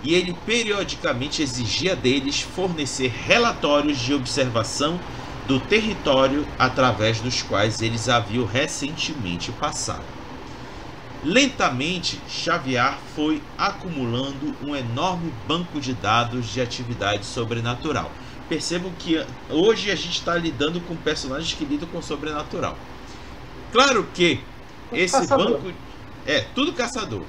[0.02, 5.00] E ele periodicamente exigia deles fornecer relatórios de observação
[5.46, 10.04] do território através dos quais eles haviam recentemente passado.
[11.22, 18.10] Lentamente, Xavier foi acumulando um enorme banco de dados de atividade sobrenatural.
[18.50, 22.76] Percebam que hoje a gente está lidando com personagens que lidam com sobrenatural.
[23.70, 24.40] Claro que
[24.92, 25.52] esse caçador.
[25.52, 25.72] banco.
[26.26, 27.22] É, tudo caçador.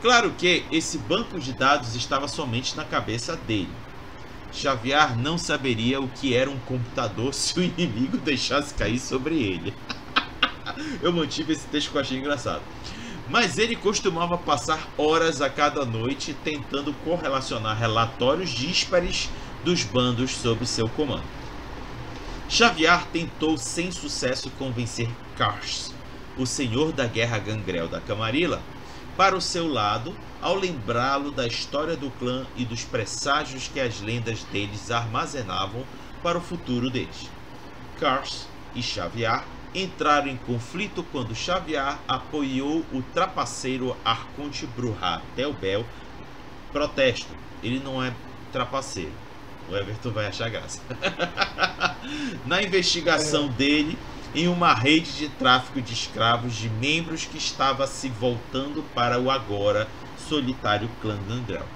[0.00, 3.68] Claro que esse banco de dados estava somente na cabeça dele.
[4.52, 9.74] Xavier não saberia o que era um computador se o inimigo deixasse cair sobre ele.
[11.02, 12.62] eu mantive esse texto que eu achei engraçado.
[13.28, 19.28] Mas ele costumava passar horas a cada noite tentando correlacionar relatórios díspares
[19.64, 21.24] dos bandos sob seu comando.
[22.48, 25.92] Xavier tentou sem sucesso convencer Kars,
[26.36, 28.60] o senhor da guerra gangrel da Camarilla,
[29.16, 34.00] para o seu lado ao lembrá-lo da história do clã e dos presságios que as
[34.00, 35.84] lendas deles armazenavam
[36.22, 37.30] para o futuro deles.
[37.98, 39.44] Kars e Xavier
[39.74, 45.84] entraram em conflito quando Xavier apoiou o trapaceiro Arconte Bruhá Telbel.
[46.72, 48.12] Protesto, ele não é
[48.52, 49.12] trapaceiro.
[49.70, 50.80] O Everton vai achar graça.
[52.44, 53.96] Na investigação dele,
[54.34, 59.30] em uma rede de tráfico de escravos de membros que estava se voltando para o
[59.30, 59.86] agora
[60.28, 61.66] solitário clã Gangrel.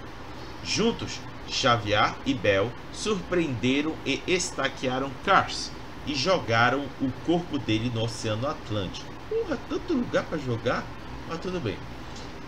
[0.65, 5.71] Juntos, Xavier e Bel surpreenderam e estaquearam Kars
[6.07, 9.13] e jogaram o corpo dele no Oceano Atlântico.
[9.29, 10.85] Porra, tanto lugar para jogar?
[11.29, 11.77] Mas tudo bem.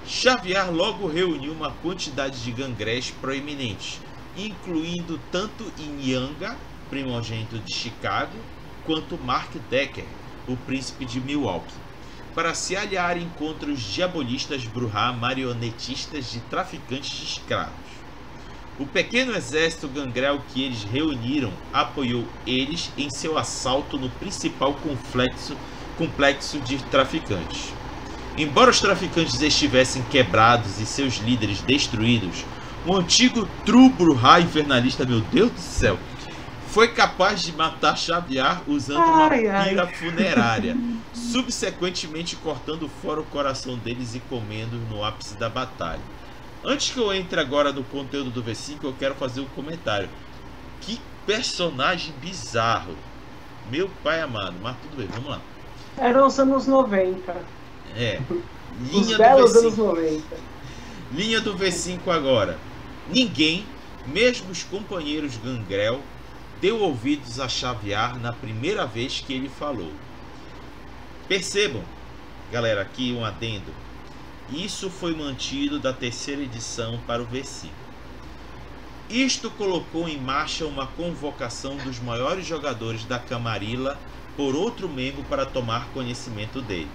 [0.06, 4.00] Xavier logo reuniu uma quantidade de gangrés proeminentes,
[4.36, 6.56] incluindo tanto Inyanga,
[6.90, 8.36] primogênito de Chicago,
[8.84, 10.04] quanto Mark Decker,
[10.46, 11.74] o príncipe de Milwaukee,
[12.34, 17.72] para se aliarem contra os diabolistas Bruhá marionetistas de traficantes de escravos.
[18.78, 25.56] O pequeno exército gangrel que eles reuniram apoiou eles em seu assalto no principal complexo,
[25.96, 27.72] complexo de traficantes.
[28.36, 32.44] Embora os traficantes estivessem quebrados e seus líderes destruídos,
[32.86, 35.98] o antigo Trubruhá infernalista, meu Deus do céu,
[36.68, 39.94] foi capaz de matar Xavier usando ai, uma pira ai.
[39.94, 40.76] funerária,
[41.12, 46.00] subsequentemente cortando fora o coração deles e comendo no ápice da batalha.
[46.64, 50.08] Antes que eu entre agora no conteúdo do V5, eu quero fazer um comentário.
[50.80, 52.94] Que personagem bizarro.
[53.70, 55.40] Meu pai amado, mas tudo bem, vamos lá.
[55.98, 57.34] Eram os anos 90.
[57.96, 58.20] É.
[58.92, 59.78] Os Linha do belos anos V5.
[59.78, 60.36] 90.
[61.12, 62.58] Linha do V5 agora.
[63.08, 63.64] Ninguém,
[64.06, 66.02] mesmo os companheiros Gangrel,
[66.60, 69.92] deu ouvidos a Xaviar na primeira vez que ele falou.
[71.28, 71.82] Percebam,
[72.50, 73.72] galera, aqui um adendo.
[74.50, 77.68] Isso foi mantido da terceira edição para o V5.
[79.08, 83.96] Isto colocou em marcha uma convocação dos maiores jogadores da Camarilla
[84.36, 86.90] por outro membro para tomar conhecimento dele.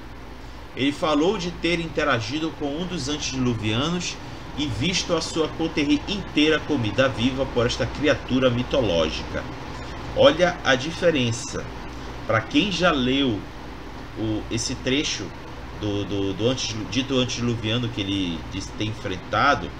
[0.76, 4.16] Ele falou de ter interagido com um dos antediluvianos
[4.56, 9.48] e visto a sua coterie inteira comida viva por esta criatura mitológica.
[10.16, 11.74] Olha a diferença.
[12.26, 13.50] Para quem já leu
[14.16, 15.34] o- esse trecho
[15.74, 19.74] do, do, do antedilu- dito antediluviano que ele diz ter enfrentado,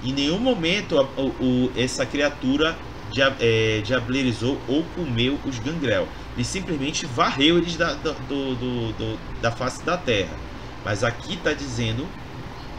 [0.00, 2.80] em nenhum momento a- o, essa criatura
[3.40, 6.10] é, diablerizou ou comeu os gangrel.
[6.36, 10.42] Ele simplesmente varreu eles da, do- do- da face da terra.
[10.84, 12.14] Mas aqui está dizendo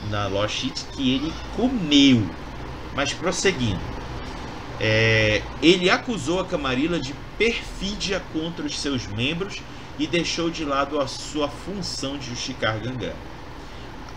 [0.09, 2.25] na Lost Sheet que ele comeu.
[2.95, 3.79] Mas prosseguindo.
[4.79, 9.61] É, ele acusou a Camarilla de perfídia contra os seus membros
[9.97, 13.15] e deixou de lado a sua função de justificar Gangrel.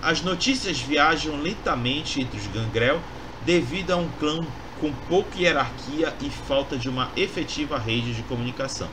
[0.01, 3.01] As notícias viajam lentamente entre os Gangrel
[3.45, 4.39] devido a um clã
[4.81, 8.89] com pouca hierarquia e falta de uma efetiva rede de comunicação.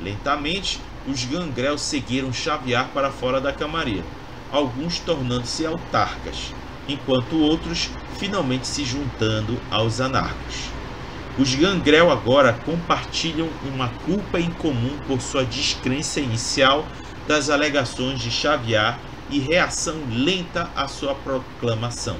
[0.00, 4.04] Lentamente, os Gangrel seguiram Xaviar para fora da Camarilla,
[4.50, 6.52] alguns tornando-se autarcas,
[6.88, 10.70] enquanto outros finalmente se juntando aos anarcos.
[11.38, 16.84] Os Gangrel agora compartilham uma culpa em comum por sua descrença inicial
[17.28, 18.98] das alegações de Xavier
[19.30, 22.16] e reação lenta à sua proclamação,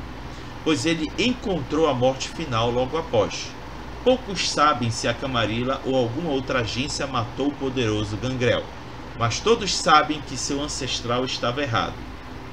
[0.62, 3.48] pois ele encontrou a morte final logo após.
[4.04, 8.62] Poucos sabem se a Camarilla ou alguma outra agência matou o poderoso Gangrel,
[9.18, 12.07] mas todos sabem que seu ancestral estava errado.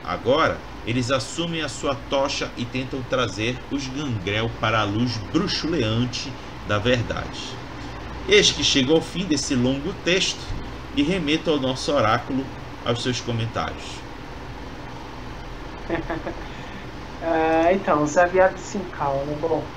[0.07, 6.29] Agora, eles assumem a sua tocha e tentam trazer os Gangrel para a luz bruxuleante
[6.63, 7.65] da verdade.
[8.27, 10.45] Eis que chega ao fim desse longo texto
[10.95, 12.45] e remeto ao nosso oráculo
[12.83, 14.05] aos seus comentários.
[17.21, 19.35] Ah, então, Xavier de Sincal, né?
[19.39, 19.73] Bom,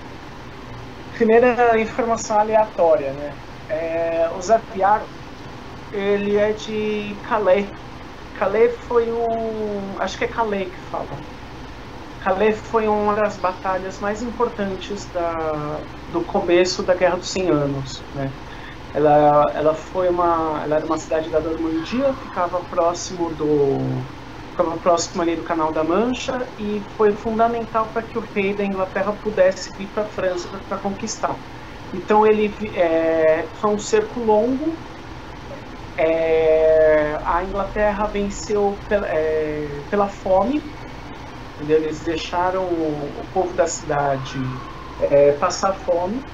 [1.10, 3.40] primeira informação aleatória, né?
[3.68, 5.08] É, o Xavier,
[5.92, 7.70] ele é de Calais.
[8.38, 9.96] Calais foi um...
[9.98, 11.06] acho que é Calais que fala.
[12.22, 15.80] Calais foi uma das batalhas mais importantes da,
[16.12, 18.30] do começo da Guerra dos 100 Anos, né?
[18.94, 23.76] Ela, ela foi uma, ela era uma cidade da Normandia, ficava próximo do,
[24.50, 28.64] ficava próximo ali do Canal da Mancha e foi fundamental para que o rei da
[28.64, 31.36] Inglaterra pudesse vir para a França para conquistar.
[31.92, 34.74] Então ele é, foi um cerco longo.
[35.98, 40.62] É, a Inglaterra venceu pela, é, pela fome.
[41.54, 41.78] entendeu?
[41.78, 44.62] Eles deixaram o, o povo da cidade
[44.98, 46.26] é, passar fome.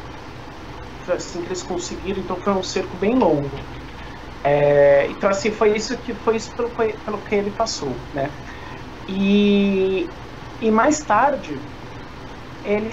[1.05, 2.21] Foi assim que eles conseguiram.
[2.23, 3.69] Então foi um cerco bem longo.
[4.43, 8.37] É, então assim foi isso que foi isso pelo, pelo que ele passou, né?
[9.09, 10.15] E,
[10.61, 11.74] e mais tarde
[12.65, 12.91] ele,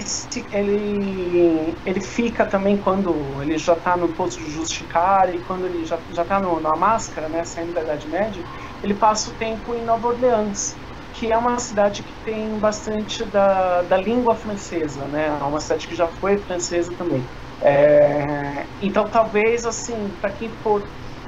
[0.50, 5.84] ele ele fica também quando ele já está no posto de justicar e quando ele
[5.84, 8.44] já está na máscara, né, saindo da Idade Média,
[8.82, 10.78] ele passa o tempo em Nova Orleans,
[11.12, 15.26] que é uma cidade que tem bastante da, da língua francesa, né?
[15.28, 17.28] É uma cidade que já foi francesa também.
[17.60, 20.50] É, então talvez assim para quem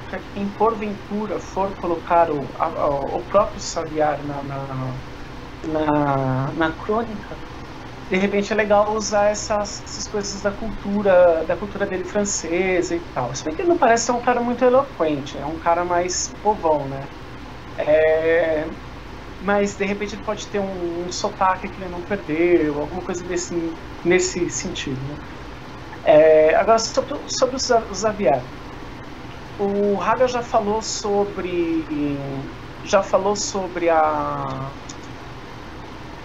[0.07, 2.87] para quem porventura for colocar o, a-
[3.17, 4.99] o próprio Xavier na, na,
[5.63, 7.44] na, na crônica,
[8.09, 12.99] de repente é legal usar essas, essas coisas da cultura da cultura dele francesa e
[13.13, 13.33] tal.
[13.33, 16.31] Se bem que ele não parece ser um cara muito eloquente, é um cara mais
[16.43, 17.01] povão, né?
[17.79, 18.65] É,
[19.41, 23.23] mas de repente ele pode ter um, um sotaque que ele não perdeu, alguma coisa
[23.23, 24.99] desse, nesse sentido.
[25.09, 25.15] Né?
[26.05, 28.41] É, agora sobre, sobre o Xavier.
[29.59, 31.83] O Haga já falou sobre
[32.83, 34.69] já falou sobre a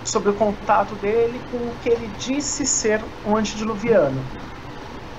[0.05, 4.33] sobre o contato dele com o que ele disse ser um antediluviano.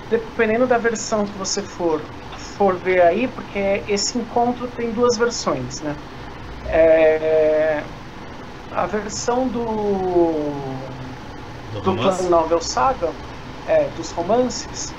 [0.06, 5.80] Dependendo da versão que você for for ver aí, porque esse encontro tem duas versões,
[5.82, 6.02] né?
[6.64, 7.90] É,
[8.70, 11.06] a versão do
[11.70, 12.22] Do do romance?
[12.28, 13.18] Novel Saga,
[13.64, 14.98] é, dos romances,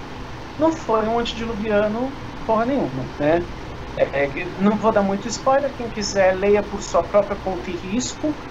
[0.57, 3.49] não foi um antediluviano porra nenhuma, né?
[3.95, 7.77] É, é, não vou dar muito spoiler, quem quiser leia por sua própria conta e
[7.77, 8.41] risco,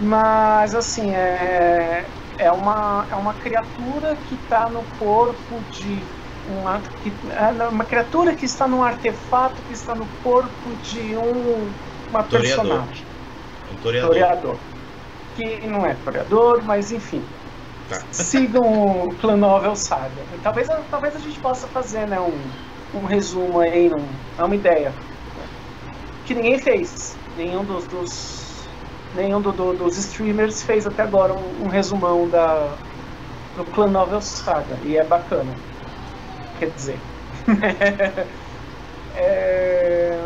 [0.00, 2.04] mas assim, é,
[2.38, 6.02] é, uma, é uma criatura que está no corpo de
[6.48, 11.16] um ato que é uma criatura que está num artefato que está no corpo de
[11.16, 11.68] um
[12.08, 12.64] uma Toreador.
[12.64, 13.04] personagem,
[13.72, 14.10] Um toreador.
[14.10, 14.56] toreador,
[15.34, 17.24] que não é toreador, mas enfim.
[17.88, 18.00] Tá.
[18.12, 18.62] Sigam
[19.08, 20.10] o Clan Novel Saga.
[20.42, 24.04] Talvez, talvez a gente possa fazer né, um, um resumo aí, um,
[24.38, 24.92] é uma ideia.
[26.24, 27.16] Que ninguém fez.
[27.36, 28.35] Nenhum dos, dos
[29.16, 32.78] nenhum do- do- dos streamers fez até agora um, um resumão da,
[33.56, 34.78] do Clan Novel Saga.
[34.82, 35.52] E é bacana.
[36.58, 37.00] Quer dizer.
[39.14, 40.18] é...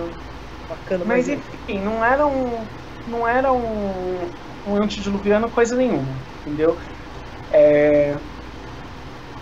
[0.68, 2.68] Bacana, Mas mas enfim, não era um.
[3.06, 4.30] Não era um,
[4.66, 6.78] um antediluviano coisa nenhuma, entendeu?
[7.50, 8.14] É,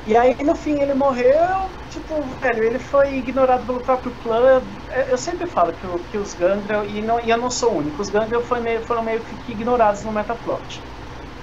[0.06, 4.62] E aí no fim ele morreu, tipo, velho, ele foi ignorado pelo próprio clã.
[5.08, 7.78] Eu sempre falo que, o- que os Gangrel, e, não, e eu não sou o
[7.78, 10.86] único, os Gangrel foi meio- foram meio que, que ignorados no Metaplot.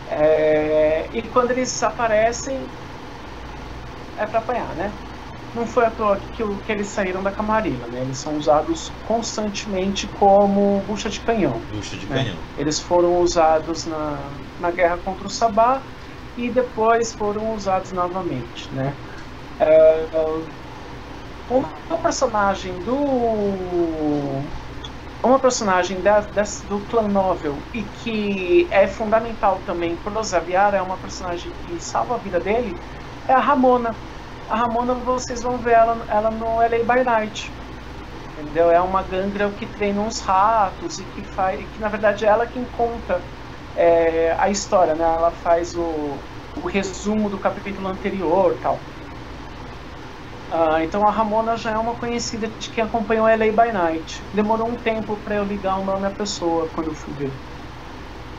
[0.06, 2.72] É, E quando eles aparecem,
[4.16, 4.98] é pra apanhar, né?
[5.54, 8.02] Não foi à toa que, o- que eles saíram da Camarilla, né?
[8.02, 11.66] Eles são usados constantemente como bucha de canhão.
[11.70, 12.18] Bucha de né?
[12.18, 12.44] canhão.
[12.58, 15.86] Eles foram usados na, na guerra contra o Sabá
[16.36, 18.98] e depois foram usados novamente, né?
[19.60, 20.10] É,
[21.50, 24.52] uma personagem do
[25.24, 30.74] uma personagem da, dessa- do clã Novel e que é fundamental também para o Xavier,
[30.76, 32.82] é uma personagem que salva a vida dele,
[33.28, 34.00] é a Ramona.
[34.48, 37.58] A Ramona, vocês vão ver ela, ela no LA by Night.
[38.38, 38.70] Entendeu?
[38.72, 41.70] É uma gangrel que treina uns ratos e que faz.
[41.72, 43.26] que na verdade é ela que conta
[43.74, 45.04] é, a história, né?
[45.04, 48.88] Ela faz o, o resumo do capítulo anterior tal.
[50.50, 54.28] Ah, então a Ramona já é uma conhecida de quem acompanhou LA by Night.
[54.34, 57.40] Demorou um tempo para eu ligar o nome à pessoa quando eu fui ver.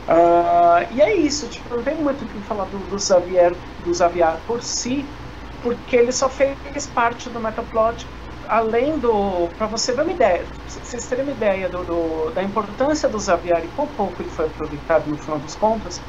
[0.05, 3.93] Ah, e é isso, tipo, não tem muito o que falar do, do Xavier, do
[3.93, 5.13] Xavier por si,
[5.59, 8.07] porque ele só fez parte do Metaplot,
[8.47, 9.53] além do.
[9.55, 13.65] para você ver uma ideia, vocês terem uma ideia do, do- da importância do Xavier
[13.65, 16.01] e quão pouco ele foi aproveitado no final das contas,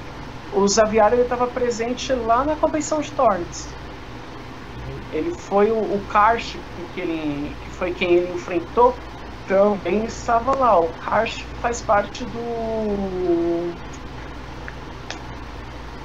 [0.50, 3.77] o Xavier estava presente lá na convenção de Torrents.
[5.12, 6.56] Ele foi o, o Karsh
[6.94, 8.94] que, ele, que foi quem ele enfrentou,
[9.46, 10.78] também estava lá.
[10.78, 13.72] O Karsh faz parte do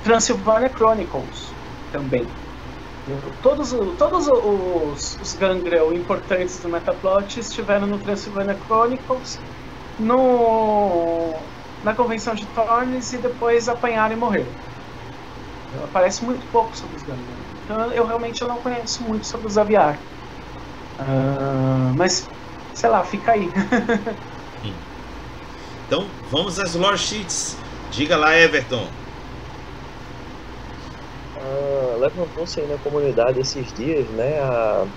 [0.04, 1.52] Transylvania Chronicles
[1.92, 2.26] também.
[3.42, 9.38] Todos, todos os, os Gangrel importantes do Metaplot estiveram no Transylvania Chronicles,
[10.00, 11.34] no,
[11.84, 14.48] na convenção de Thorns e depois apanharam e morreram.
[15.84, 17.43] Aparece muito pouco sobre os Gangrel.
[17.64, 20.02] Então eu realmente eu não conheço muito sobre os Aviar.
[20.98, 22.30] Ah, mas,
[22.74, 23.52] sei lá, fica aí.
[25.86, 27.62] Então, vamos às lore sheets.
[27.92, 28.90] Diga lá, Everton.
[31.36, 34.88] Ah, levantou-se aí na comunidade esses dias, né, a,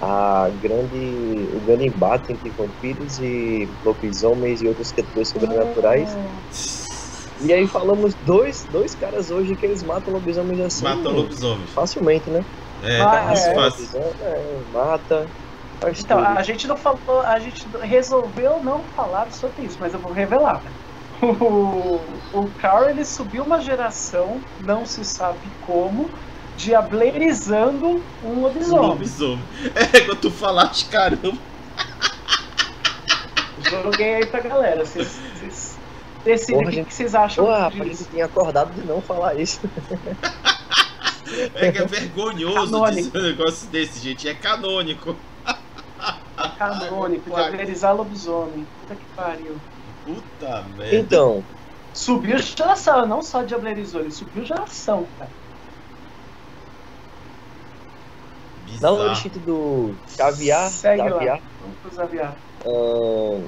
[0.00, 6.16] a grande, o grande embate entre vampiros e lobisomens e outras criaturas sobrenaturais.
[7.44, 10.84] E aí falamos dois, dois caras hoje que eles matam lobisomens assim.
[10.84, 11.70] Matam lobisomens.
[11.70, 12.44] Facilmente, né?
[12.84, 13.54] É, Ah, mais é.
[13.54, 13.88] fácil.
[14.22, 15.26] É, mata.
[15.80, 16.38] Faz Então, tudo.
[16.38, 20.60] a gente não falou, a gente resolveu não falar sobre isso, mas eu vou revelar.
[21.22, 22.00] O,
[22.32, 26.10] o Carl ele subiu uma geração, não se sabe como,
[26.56, 28.88] diablerizando um lobisomem.
[28.88, 29.38] Lobisomem.
[29.76, 31.38] É, quando tu falaste, caramba.
[33.70, 34.84] Joguei aí pra galera.
[34.84, 35.16] Vocês,
[36.24, 36.86] Porra, o que, gente.
[36.86, 38.02] que vocês acham Pô, rapaz, a disso.
[38.04, 39.60] gente tinha acordado de não falar isso.
[41.54, 43.10] É que é vergonhoso Canônico.
[43.10, 44.28] dizer um negócio desse, gente.
[44.28, 45.16] É canônico.
[45.46, 48.66] É canônico, diablerizar lobisomem.
[48.80, 49.56] Puta que pariu.
[50.04, 50.96] Puta merda.
[50.96, 51.44] Então,
[51.94, 55.30] Subiu geração, não só diablerizou, ele subiu geração, cara.
[58.66, 58.96] Bizarro.
[58.96, 61.10] lore sheet do caviar, Segue lá.
[61.10, 62.34] caviar Vamos pros aviar.
[62.66, 63.46] ahn,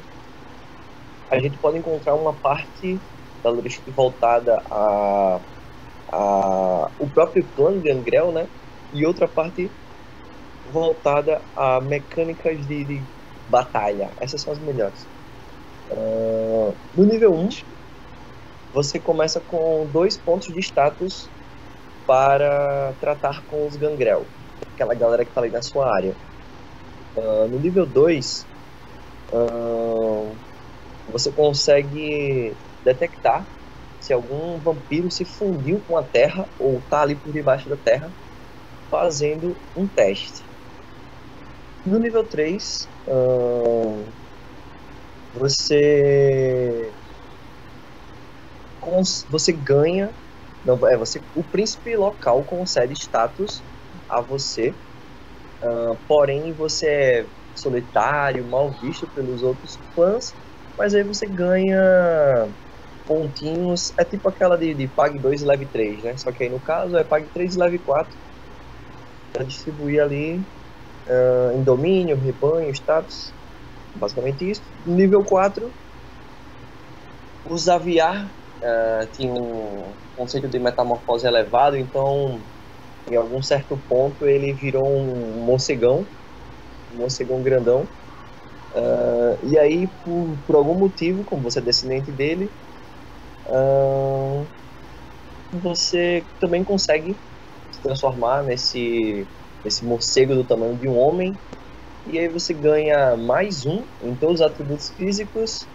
[1.35, 2.99] a gente pode encontrar uma parte
[3.43, 5.41] da sheet voltada a,
[6.12, 8.47] a o próprio clã Gangrel, né?
[8.93, 9.70] E outra parte
[10.72, 13.03] voltada a mecânicas de, de
[13.49, 14.09] batalha.
[14.20, 15.07] Essas são as melhores.
[15.91, 17.49] Ahn, no nível 1,
[18.72, 21.28] você começa com dois pontos de status
[22.07, 24.24] para tratar com os Gangrel
[24.74, 26.14] aquela galera que tá ali na sua área.
[27.16, 28.47] Ah, no nível 2,
[29.32, 30.32] ah,
[31.07, 33.51] você consegue detectar
[34.01, 38.15] se algum vampiro se fundiu com a terra ou tá ali por debaixo da terra,
[38.91, 40.51] fazendo um teste.
[41.85, 42.91] No nível 3,
[45.33, 46.95] você
[48.81, 50.15] cons- você ganha
[50.63, 53.65] não, é você o príncipe local concede status
[54.09, 54.81] a você
[55.63, 60.37] Uh, porém, você é solitário, mal visto pelos outros clãs,
[60.77, 62.49] mas aí você ganha
[63.07, 63.93] pontinhos.
[63.99, 66.16] É tipo aquela de, de Pag 2 e Leve 3, né?
[66.16, 68.09] Só que aí no caso é Pag 3 e Leve 4.
[69.33, 70.41] Pra distribuir ali
[71.07, 73.33] uh, em domínio, rebanho, status.
[73.97, 74.62] Basicamente isso.
[74.87, 75.70] Nível 4,
[77.47, 79.83] o Xaviar uh, tinha um
[80.16, 82.39] conceito de metamorfose elevado, então
[83.11, 86.05] em algum certo ponto ele virou um morcegão,
[86.95, 87.87] um morcegão grandão.
[88.75, 92.51] Uh, e aí, por, por algum motivo, como você é descendente dele,
[93.47, 94.49] uh,
[95.53, 97.16] você também consegue
[97.70, 99.29] se transformar nesse,
[99.64, 101.39] nesse morcego do tamanho de um homem.
[102.07, 105.68] E aí você ganha mais um em todos os atributos físicos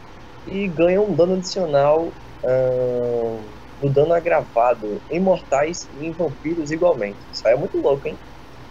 [0.45, 7.19] e ganha um dano adicional uh, no dano agravado em mortais e em vampiros igualmente.
[7.31, 8.19] Isso aí é muito louco, hein?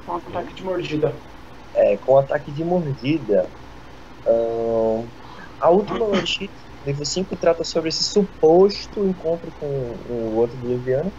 [0.05, 1.21] Com ataque de mordida.
[1.75, 3.51] É, com ataque de mordida.
[4.29, 5.09] Uh,
[5.61, 6.53] a última sheet,
[6.85, 11.13] nível 5, trata sobre esse suposto encontro com o outro Boliviano.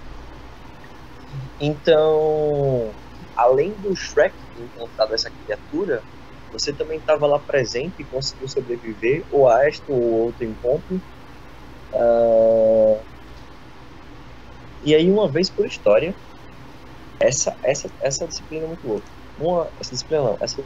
[1.60, 2.92] Então,
[3.36, 6.04] além do Shrek encontrado essa criatura,
[6.52, 11.02] você também estava lá presente e conseguiu sobreviver, ou a esta ou outro encontro.
[11.94, 13.02] Uh,
[14.84, 16.16] e aí, uma vez por história,
[17.20, 19.06] essa, essa, essa disciplina é muito louca.
[19.38, 20.64] Uma, essa disciplina não, essa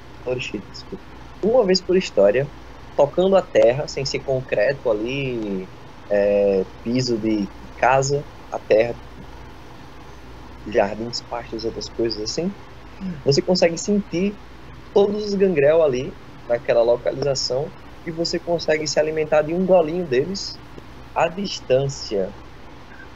[0.71, 1.12] desculpa.
[1.43, 2.49] Uma vez por história,
[2.95, 5.69] tocando a terra, sem ser concreto ali,
[6.09, 8.95] é, piso de casa, a terra,
[10.65, 12.55] jardins, pastos, outras coisas assim,
[13.25, 14.39] você consegue sentir
[14.93, 16.15] todos os gangrel ali,
[16.47, 17.73] naquela localização,
[18.05, 20.61] e você consegue se alimentar de um golinho deles
[21.13, 22.33] à distância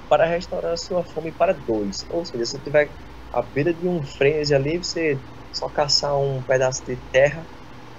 [0.09, 2.05] para restaurar a sua fome para dois.
[2.09, 2.95] Ou seja, se tiver
[3.32, 5.21] a beira de um frenesi ali, você
[5.51, 7.47] só caçar um pedaço de terra,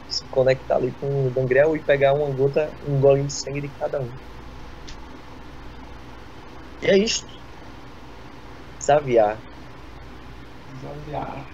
[0.09, 3.69] se conectar ali com o gangrel e pegar uma gota, um golinho de sangue de
[3.69, 4.09] cada um.
[6.83, 7.29] E é isto.
[8.81, 9.37] Xaviar.
[10.81, 11.45] Xaviar.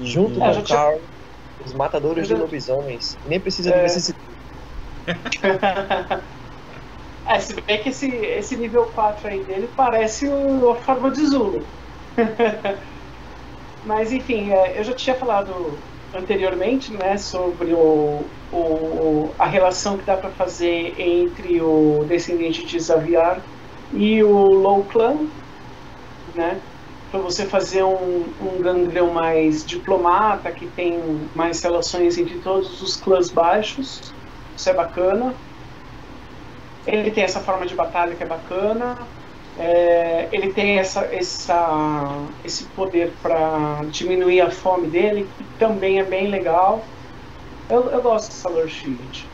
[0.00, 0.98] Junto é, com o Carl,
[1.64, 3.18] os matadores de lobisomens.
[3.26, 3.76] Nem precisa é...
[3.76, 4.28] de vicissitude.
[7.26, 11.26] é, se bem que esse, esse nível 4 aí dele parece o, a forma de
[11.26, 11.64] Zulu.
[13.84, 15.78] Mas enfim, é, eu já tinha falado
[16.14, 22.82] anteriormente né, sobre o, o, a relação que dá para fazer entre o descendente de
[22.82, 23.40] Xaviar
[23.92, 25.16] e o Low Clan,
[26.34, 26.60] né?
[27.10, 31.00] para você fazer um, um gangrel mais diplomata, que tem
[31.34, 34.12] mais relações entre todos os clãs baixos.
[34.56, 35.34] Isso é bacana.
[36.86, 38.98] Ele tem essa forma de batalha que é bacana.
[39.58, 46.04] É, ele tem essa, essa, esse poder para diminuir a fome dele, que também é
[46.04, 46.84] bem legal.
[47.68, 49.26] Eu, eu gosto dessa lore sheet.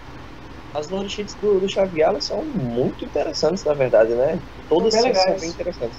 [0.73, 4.39] As lore sheets do, do Xavier são muito interessantes, na verdade, né?
[4.69, 5.99] Todas são, são bem interessantes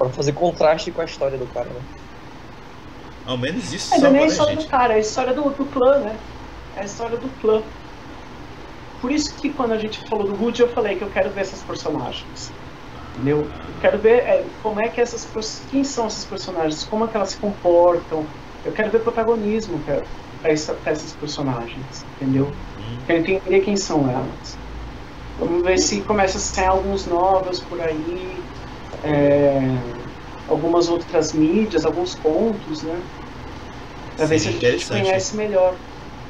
[0.00, 1.80] para fazer contraste com a história do cara, né?
[3.26, 4.64] Ao menos isso é, não é a história gente.
[4.64, 6.16] do cara, é a história do, do clã, né?
[6.74, 7.62] É a história do clã.
[9.02, 11.42] Por isso que quando a gente falou do Rude, eu falei que eu quero ver
[11.42, 12.50] essas personagens.
[13.14, 13.40] Entendeu?
[13.40, 15.28] Eu quero ver é, como é que essas
[15.70, 18.26] quem são esses personagens, como é que elas se comportam.
[18.64, 20.02] Eu quero ver protagonismo para
[20.44, 22.46] essa, essas personagens, entendeu?
[22.46, 22.98] Hum.
[23.06, 24.58] Quero entender quem são elas.
[25.38, 28.44] Vamos ver se começa a sair alguns novos por aí
[29.02, 29.82] é,
[30.48, 33.00] algumas outras mídias, alguns contos, né?
[34.16, 35.76] Pra ver se a gente conhece melhor.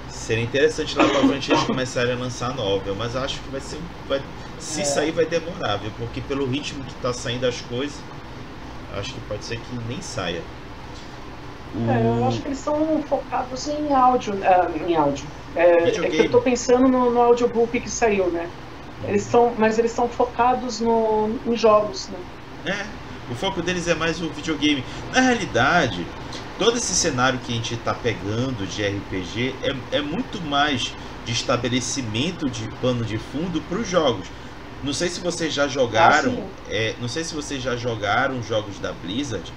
[0.08, 3.80] Seria interessante lá pra frente eles começarem a lançar novel, mas acho que vai ser.
[4.06, 4.20] Vai,
[4.60, 4.84] se é.
[4.84, 5.90] sair vai demorar, viu?
[5.98, 7.98] Porque pelo ritmo que tá saindo as coisas,
[8.96, 10.42] acho que pode ser que nem saia.
[11.74, 11.90] O...
[11.90, 14.34] É, eu acho que eles estão focados em áudio.
[14.34, 15.24] Uh, em áudio.
[15.56, 18.48] É, é, que eu tô pensando no, no audiobook que saiu, né?
[19.04, 22.18] Eles estão, mas eles estão focados no, em jogos, né?
[22.72, 22.86] É,
[23.30, 24.84] o foco deles é mais o videogame.
[25.12, 26.06] Na realidade,
[26.58, 30.94] todo esse cenário que a gente está pegando de RPG é, é muito mais
[31.24, 34.26] de estabelecimento de pano de fundo para os jogos.
[34.82, 38.78] Não sei se vocês já jogaram, ah, é, não sei se vocês já jogaram jogos
[38.78, 39.52] da Blizzard,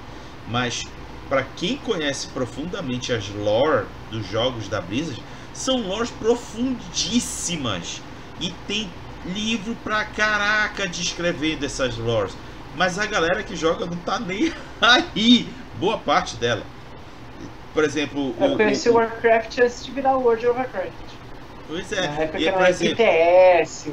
[0.48, 0.84] mas
[1.30, 5.22] para quem conhece profundamente as lore dos jogos da Blizzard,
[5.54, 8.02] são lores profundíssimas
[8.40, 8.90] e tem
[9.26, 12.36] livro pra caraca descrevendo essas lores.
[12.76, 14.52] Mas a galera que joga não tá nem
[14.82, 15.48] aí.
[15.80, 16.64] Boa parte dela.
[17.74, 18.36] Por exemplo.
[18.40, 20.92] Eu conheci o, Warcraft antes de virar o World of Warcraft.
[21.68, 22.08] Pois é.
[22.08, 23.88] Na época e, por exemplo, TS.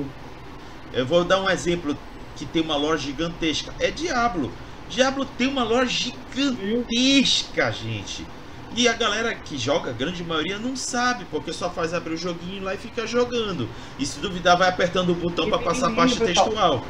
[0.92, 1.96] Eu vou dar um exemplo
[2.36, 3.72] que tem uma loja gigantesca.
[3.78, 4.50] É Diablo.
[4.88, 8.26] Diablo tem uma loja gigantesca, gente.
[8.74, 12.16] E a galera que joga, a grande maioria, não sabe, porque só faz abrir o
[12.16, 13.68] joguinho lá e fica jogando.
[13.98, 16.84] E se duvidar, vai apertando o botão para passar a parte textual.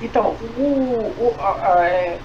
[0.00, 2.18] Então, o, o a, a, é,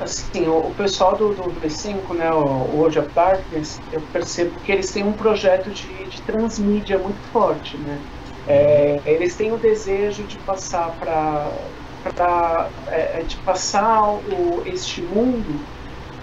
[0.00, 4.70] assim, o, o, pessoal do, do V5, né, o World of Darkness, eu percebo que
[4.70, 7.98] eles têm um projeto de, de transmídia muito forte, né?
[8.48, 11.50] É, eles têm o desejo de passar para
[12.86, 15.60] é, é, de passar o, este mundo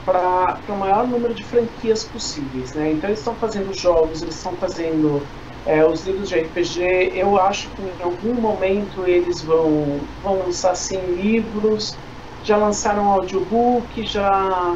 [0.03, 2.91] para o maior número de franquias possíveis, né?
[2.91, 5.21] Então eles estão fazendo jogos, eles estão fazendo
[5.65, 7.11] é, os livros de RPG.
[7.15, 11.95] Eu acho que em algum momento eles vão vão lançar sim livros.
[12.43, 14.75] Já lançaram audiobook, já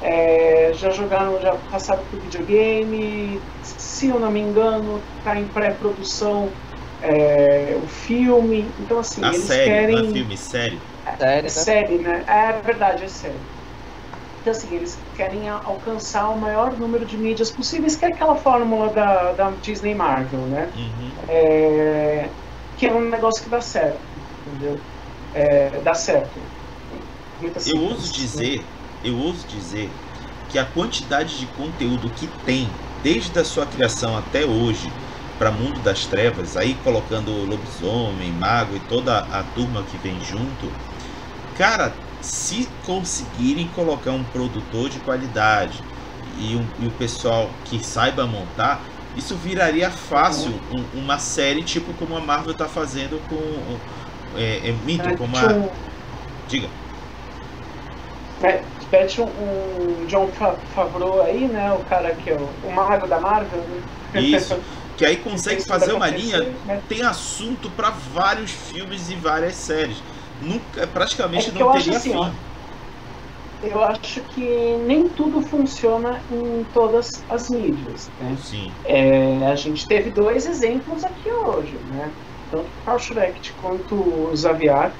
[0.00, 3.40] é, já jogaram, já passaram por videogame.
[3.62, 6.48] Se eu não me engano, está em pré-produção
[7.00, 8.74] é, o filme.
[8.78, 9.96] Então assim, A eles série, querem.
[9.96, 10.92] Não é filme, série.
[11.20, 11.64] Série, É né?
[11.64, 12.24] série, né?
[12.28, 13.48] É verdade, é série.
[14.40, 18.92] Então, assim, eles querem alcançar o maior número de mídias possíveis, que é aquela fórmula
[18.92, 20.74] da, da Disney Marvel, né?
[20.74, 21.28] Uhum.
[21.28, 22.36] É,
[22.76, 24.08] que é um negócio que dá certo,
[24.46, 24.86] entendeu?
[25.32, 26.54] É, dá certo.
[27.38, 28.12] Muito Eu simples, ouso né?
[28.12, 30.04] dizer, eu ouso dizer
[30.46, 34.96] que a quantidade de conteúdo que tem desde a sua criação até hoje
[35.38, 40.76] para Mundo das Trevas, aí colocando lobisomem, mago e toda a turma que vem junto,
[41.54, 45.86] cara, se conseguirem colocar um produtor de qualidade
[46.22, 51.94] e, um- e o pessoal que saiba montar, isso viraria fácil um- uma série tipo
[51.94, 53.82] como a Marvel tá fazendo com
[54.34, 55.62] é, é, minto, como a
[56.46, 56.72] diga
[58.90, 61.72] Pede um, John Fa- Favreau aí, né?
[61.72, 63.82] O cara que é o, o mago da Marvel, né?
[64.12, 64.58] Isso.
[64.98, 66.40] Que aí consegue fazer uma linha,
[66.88, 70.02] tem assunto para vários filmes e várias séries.
[70.42, 72.32] Nunca, praticamente É não teria assim, fim.
[73.62, 78.08] Eu acho que nem tudo funciona em todas as mídias.
[78.20, 78.36] Né?
[78.42, 78.72] Sim.
[78.84, 82.10] É, a gente teve dois exemplos aqui hoje, né?
[82.50, 84.92] Tanto o Schrecht quanto o Xavier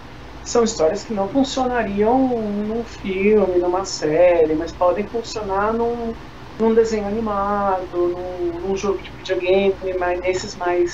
[0.45, 6.15] são histórias que não funcionariam num filme, numa série, mas podem funcionar num,
[6.61, 10.91] num desenho animado, num, num jogo de videogame, mas nesses mais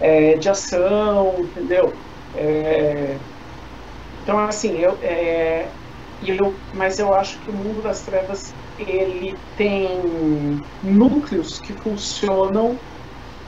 [0.00, 2.00] é, de ação, entendeu?
[2.34, 3.20] É,
[4.22, 5.72] então, assim, eu, é,
[6.20, 10.00] eu, mas eu acho que o mundo das trevas ele tem
[10.82, 12.80] núcleos que funcionam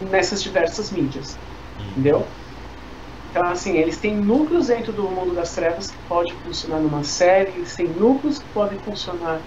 [0.00, 1.38] nessas diversas mídias,
[1.78, 1.92] Hum.
[1.92, 2.36] entendeu?
[3.30, 7.56] Então, assim, eles têm núcleos dentro do mundo das trevas que pode funcionar numa série,
[7.56, 9.42] eles têm núcleos que podem funcionar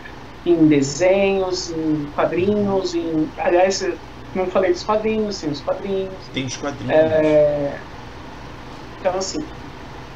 [0.46, 3.32] em desenhos, em quadrinhos, em.
[3.38, 3.80] Aliás,
[4.34, 6.30] não falei dos quadrinhos, tem os quadrinhos.
[6.30, 6.94] Tem os quadrinhos.
[6.96, 7.80] É,
[9.00, 9.40] Então, assim,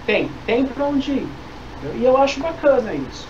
[0.06, 1.40] tem, tem pra onde ir.
[1.96, 3.28] E eu acho bacana isso.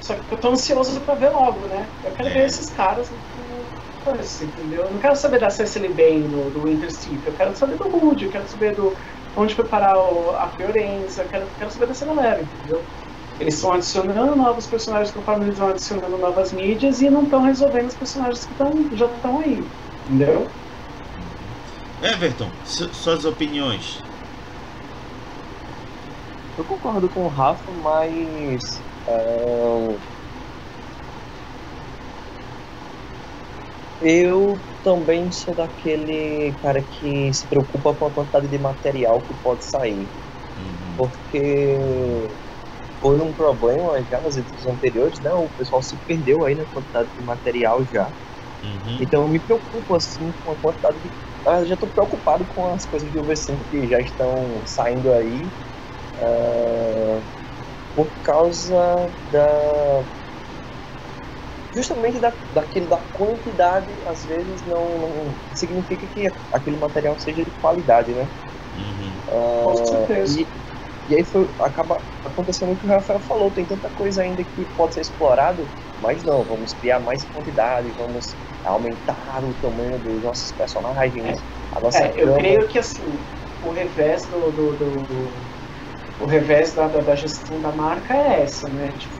[0.00, 1.90] Só que eu tô ansioso pra ver logo, né?
[2.02, 2.32] Eu quero É.
[2.34, 3.08] ver esses caras
[4.04, 4.84] coisa, entendeu?
[4.84, 7.88] Eu não quero saber da Cecily Bane no, do Winter Sleep, eu quero saber do
[7.88, 8.96] Woody, eu quero saber do
[9.34, 12.88] onde preparar o, a Fiorenza, eu quero, quero saber dessa galera, entendeu?
[13.38, 17.88] Eles estão adicionando novos personagens conforme eles vão adicionando novas mídias e não estão resolvendo
[17.88, 19.70] os personagens que tão, já estão aí,
[20.06, 20.56] entendeu?
[22.00, 24.06] Everton, su- suas opiniões.
[26.56, 28.62] Eu concordo com o Rafa, mas.
[29.08, 29.98] ah,
[34.00, 39.64] eu também sou daquele cara que se preocupa com a quantidade de material que pode
[39.68, 40.12] sair.
[40.56, 40.96] Uhum.
[40.96, 42.36] Porque
[43.00, 45.32] foi um problema já nas edições anteriores, né?
[45.34, 48.14] O pessoal se perdeu aí na quantidade de material já.
[48.62, 48.98] Uhum.
[49.00, 51.12] Então eu me preocupo assim com a quantidade de.
[51.46, 55.52] Ah, já estou preocupado com as coisas do V5 que já estão saindo aí.
[56.18, 57.22] ah,
[57.94, 60.06] por causa da.
[61.74, 67.52] Justamente da, daquele, da quantidade, às vezes não, não significa que aquele material seja de
[67.60, 68.30] qualidade, né?
[68.74, 69.22] Uhum.
[69.28, 70.40] Ah, Com certeza.
[70.40, 70.48] E,
[71.08, 74.66] e aí foi, acaba acontecendo o que o Rafael falou, tem tanta coisa ainda que
[74.76, 80.52] pode ser explorado, mas não, vamos criar mais quantidade, vamos aumentar o tamanho dos nossos
[80.52, 83.26] personagens, a nossa É, eu creio que assim,
[83.60, 85.46] o revés do, do, do- do-
[86.18, 88.92] o revés da, da, gestão da marca é essa, né?
[88.92, 89.16] Tipo,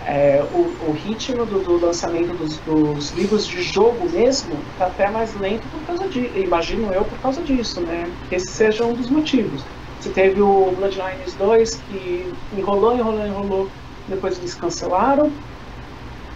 [0.00, 5.10] é, o, o ritmo do, do lançamento dos, dos livros de jogo mesmo tá até
[5.10, 8.16] mais lento por causa disso, imagino eu por causa disso, né?
[8.28, 9.70] Que esse seja um dos motivos.
[10.02, 13.68] Você teve o Bloodlines 2 que enrolou, enrolou, enrolou,
[14.08, 15.30] depois eles cancelaram.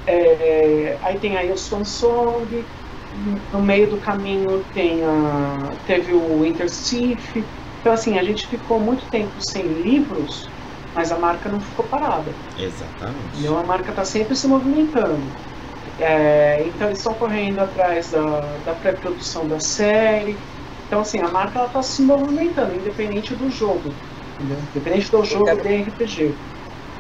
[0.07, 2.47] É, aí tem aí o Song,
[3.53, 7.45] no meio do caminho tem a, teve o Interstiff.
[7.81, 10.29] Então assim, a gente ficou muito tempo sem livros,
[10.95, 12.31] mas a marca não ficou parada.
[12.57, 13.41] Exatamente.
[13.41, 15.35] Então a marca está sempre se movimentando.
[15.99, 20.39] É, então eles estão correndo atrás da, da pré-produção da série.
[20.87, 24.01] Então assim, a marca ela está se movimentando, independente do jogo.
[24.39, 24.61] Entendeu?
[24.65, 26.41] Independente do jogo quero- de RPG.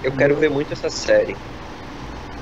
[0.02, 1.42] Eu quero ver muito essa série.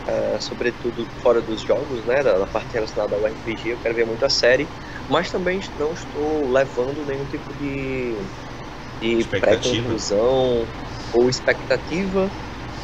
[0.07, 2.23] ah, sobretudo fora dos jogos, né?
[2.23, 4.73] Da, da parte relacionada ao RPG, eu quero ver muito a série.
[5.09, 8.31] Mas também não estou levando nenhum tipo de,
[9.01, 9.41] de Expectativa.
[9.41, 10.71] pré-conclusão
[11.13, 12.35] ou expectativa.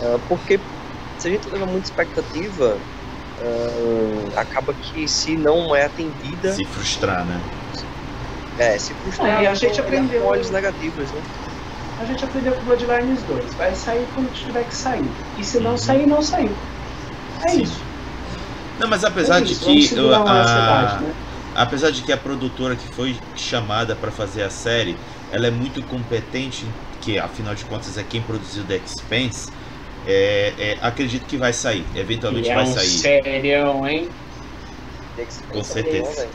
[0.01, 0.69] ah, porque
[1.19, 2.85] se a gente leva muita expectativa,
[3.41, 7.47] ah, acaba que se não é atendida, Se frustrar, né?
[8.61, 11.21] É, se frustrar É, e a gente com aprendeu- olhos negativos, né?
[11.99, 13.55] A gente aprendeu com Bloodlines 2.
[13.55, 15.05] Vai sair quando tiver que sair.
[15.39, 15.77] E se não Uhum.
[15.79, 16.51] sair, não saiu.
[17.47, 17.63] É Sim.
[17.63, 17.81] isso.
[18.79, 21.15] Não, mas apesar é de que uma a, né?
[21.55, 24.97] apesar de que a produtora que foi chamada para fazer a série,
[25.33, 26.67] ela é muito competente,
[27.01, 29.51] que afinal de contas é quem produziu The Expanse.
[30.07, 32.89] É, é, acredito que vai sair, eventualmente E é vai um sair.
[32.89, 34.09] serião, hein?
[35.21, 36.31] Tem que se Com certeza.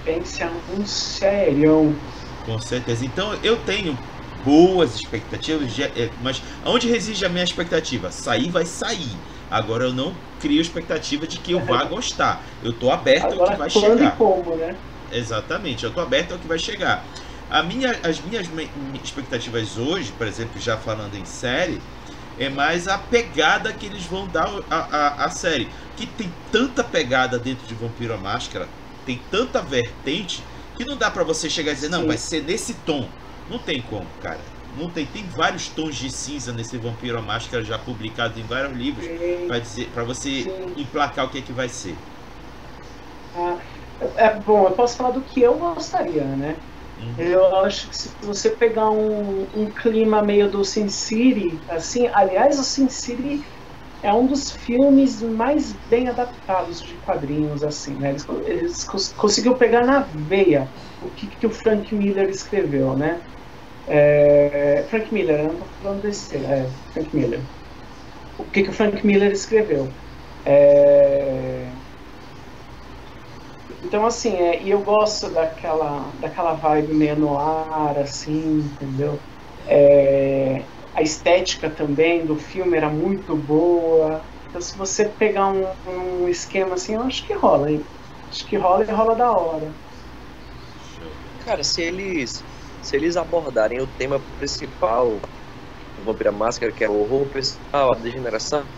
[0.69, 1.95] um serião.
[2.43, 3.03] Com certeza.
[3.03, 3.97] Então eu tenho
[4.43, 8.11] boas expectativas, é, mas onde reside a minha expectativa?
[8.11, 9.17] Sair vai sair.
[9.49, 12.45] Agora eu não crio expectativa de que eu vá gostar.
[12.61, 14.17] Eu tô aberto ao que Agora, vai quando e chegar.
[14.17, 14.77] como, né?
[15.09, 17.07] Exatamente, eu tô aberto ao que vai chegar.
[17.49, 18.47] A minha, as minhas
[19.03, 21.79] expectativas hoje, por exemplo, já falando em série,
[22.37, 25.71] é mais a pegada que eles vão dar à a, a, série.
[25.95, 28.69] Que tem tanta pegada dentro de Vampiro à Máscara,
[29.05, 30.43] tem tanta vertente,
[30.75, 32.07] que não dá pra você chegar e dizer, não, Sim.
[32.07, 33.09] vai ser nesse tom.
[33.47, 34.41] Não tem como, cara.
[34.73, 38.75] Não tem, tem vários tons de cinza nesse Vampiro à Máscara já publicado em vários
[38.77, 39.09] livros
[39.47, 39.61] para
[39.93, 40.75] para você Sim.
[40.75, 41.95] emplacar o que é que vai ser.
[43.33, 43.57] ah,
[44.17, 46.61] é bom, eu posso falar do que eu gostaria, né?
[46.97, 47.15] Uhum.
[47.17, 52.59] Eu acho que se você pegar um, um clima meio do Sin City, assim, aliás,
[52.59, 53.41] o Sin City
[54.05, 58.09] é um dos filmes mais bem adaptados de quadrinhos, assim, né?
[58.11, 63.23] Eles, eles cons- conseguiu pegar na veia o que, que o Frank Miller escreveu, né?
[63.87, 67.49] É, Frank Miller, não tô falando desse, é, Frank Miller.
[68.37, 69.97] O que, que o Frank Miller escreveu?
[70.45, 71.77] É,
[73.69, 79.23] então, assim, é, e eu gosto daquela, daquela vibe meio no ar, assim, entendeu?
[79.65, 84.25] É, a estética também do filme era muito boa.
[84.49, 87.85] Então, se você pegar um, um esquema assim, eu acho que rola, hein?
[88.29, 89.75] Acho que rola e rola da hora.
[91.39, 92.43] Cara, se eles
[92.81, 95.19] se eles abordarem o tema principal
[95.97, 98.69] do Vampira Máscara, que é o horror pessoal, a degeneração,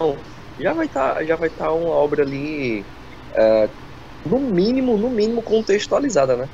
[0.59, 2.87] já vai estar já vai tá uma obra ali
[3.37, 3.67] é,
[4.25, 6.47] no mínimo, no mínimo contextualizada, né?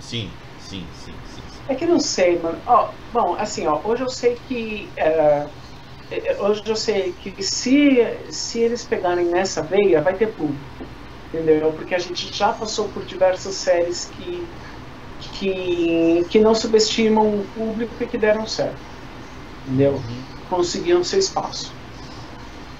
[0.00, 1.23] Sim, sim, sim, sim.
[1.68, 2.58] É que não sei, mano.
[2.66, 4.88] Ó, bom, assim, ó, hoje eu sei que.
[4.96, 5.46] é,
[6.40, 10.60] hoje eu sei que se, se eles pegarem nessa veia, vai ter público.
[11.32, 11.72] Entendeu?
[11.72, 14.46] Porque a gente já passou por diversas séries que,
[15.32, 18.76] que, que não subestimam o público e que deram certo.
[19.66, 20.00] Entendeu?
[20.48, 21.72] Conseguiram seu espaço.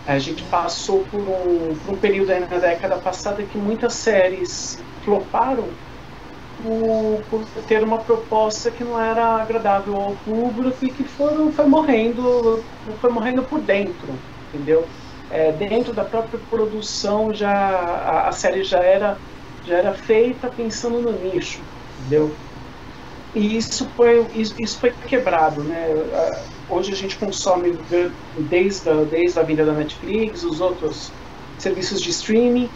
[0.06, 4.78] A gente passou por um, por um período aí na década passada que muitas séries
[5.02, 5.66] floparam
[6.56, 11.66] por, por ter uma proposta que não era agradável ao público e que foram, foi
[11.66, 12.68] morrendo
[13.00, 14.90] foi morrendo por dentro, entendeu?
[15.28, 19.20] É, dentro da própria produção já a, a série já era
[19.62, 21.66] já era feita pensando no nicho,
[21.98, 22.40] entendeu?
[23.34, 25.88] E isso foi isso, isso foi quebrado, né?
[26.66, 31.18] Hoje a gente consome de- desde a, desde a vinda da Netflix, os outros
[31.58, 32.70] serviços de streaming,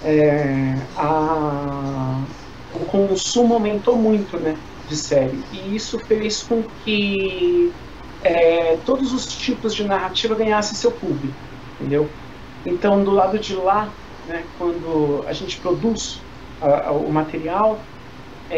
[0.00, 2.26] é, a,
[2.72, 5.46] o consumo aumentou muito, né, de série.
[5.50, 7.76] E isso fez com que
[8.20, 11.38] é, todos os tipos de narrativa ganhassem seu público,
[11.78, 12.16] entendeu?
[12.64, 16.28] Então, do lado de lá, né, quando a gente produz
[16.60, 17.88] a- a- o material,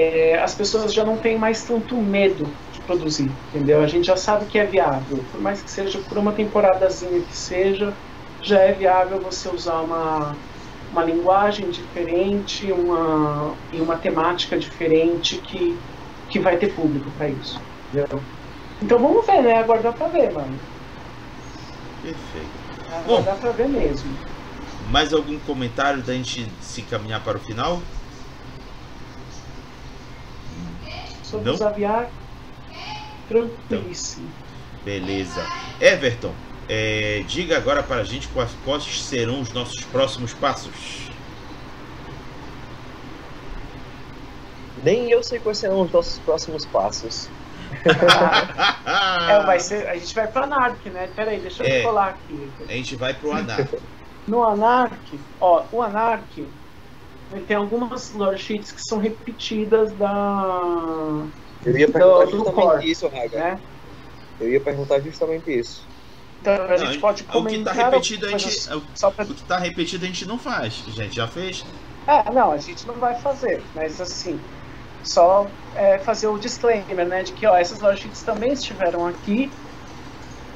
[0.06, 3.80] é, as pessoas já não têm mais tanto medo de produzir, entendeu?
[3.82, 7.34] A gente já sabe que é viável, por mais que seja por uma temporadazinha que
[7.36, 7.96] seja,
[8.42, 10.42] já é viável você usar uma
[10.94, 15.76] uma linguagem diferente, uma e uma temática diferente que
[16.30, 17.60] que vai ter público para isso,
[17.92, 18.20] entendeu?
[18.80, 19.58] Então vamos ver, né?
[19.58, 20.58] Aguardar para ver, mano.
[22.02, 22.48] Perfeito.
[23.06, 23.18] Bom.
[23.18, 24.10] Aguardar para ver mesmo.
[24.90, 27.80] Mais algum comentário da gente se caminhar para o final?
[31.22, 31.54] Sobre Não?
[31.54, 32.08] os aviar,
[33.28, 34.28] tranquilíssimo.
[34.84, 35.44] Beleza.
[35.80, 36.32] Everton,
[36.68, 41.10] é, diga agora para a gente quais, quais serão os nossos próximos passos.
[44.82, 47.28] Nem eu sei quais serão os nossos próximos passos.
[49.26, 51.08] É, vai ser, a gente vai pra Narc, né?
[51.16, 51.82] Pera aí, deixa eu É.
[51.82, 52.50] colar aqui.
[52.68, 53.66] A gente vai pro Anar.
[54.26, 56.46] No Anark, ó, o Anark
[57.46, 61.26] tem algumas lore sheets que são repetidas da.
[61.64, 63.38] Eu ia perguntar do justamente core, isso, Raga.
[63.38, 63.60] né?
[64.40, 65.82] Eu ia perguntar justamente isso.
[66.44, 67.72] Então a Não, gente pode o que comentar.
[67.72, 68.52] tá repetido a gente.
[68.52, 68.82] coisas O
[69.12, 69.24] pra...
[69.28, 70.84] o que tá repetido a gente não faz.
[70.86, 71.64] A gente já fez.
[72.06, 74.46] É, não, a gente não vai fazer, mas assim,
[75.02, 79.58] só é, fazer o disclaimer, né, de que ó, essas sheets também estiveram aqui,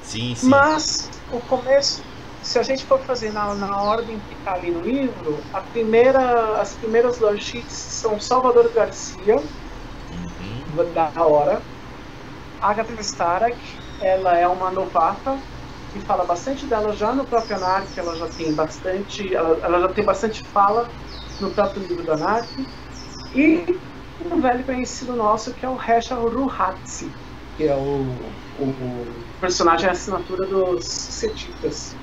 [0.01, 0.51] Sim, sim.
[0.51, 2.03] mas o começo,
[2.41, 6.61] se a gente for fazer na, na ordem que está ali no livro, a primeira,
[6.61, 9.51] as primeiras sheets são Salvador Garcia,
[10.11, 10.72] Uhum.
[10.95, 11.66] da hora,
[12.61, 13.59] Agatha Stark,
[13.99, 15.47] ela é uma novata,
[15.93, 19.89] que fala bastante dela já no próprio Anark, ela já tem bastante, ela, ela já
[19.89, 20.89] tem bastante fala
[21.41, 22.49] no próprio livro do Anark,
[23.34, 23.78] e
[24.30, 27.11] um velho conhecido nosso que é o Resha Ruhatsi,
[27.57, 28.07] que é o,
[28.61, 29.07] o
[29.41, 31.95] personagem assinatura dos Setitas.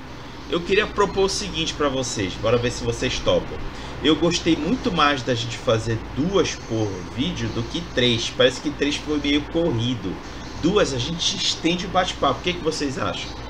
[0.48, 3.58] Eu queria propor o seguinte pra vocês, bora ver se vocês topam.
[4.02, 8.30] Eu gostei muito mais da gente fazer duas por vídeo do que três.
[8.30, 10.14] Parece que três foi meio corrido.
[10.62, 12.38] Duas a gente estende o bate-papo.
[12.38, 13.45] O que, que vocês acham?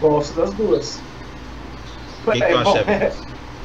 [0.00, 1.06] Gosto das duas.
[2.26, 3.16] O que que tu acha, é,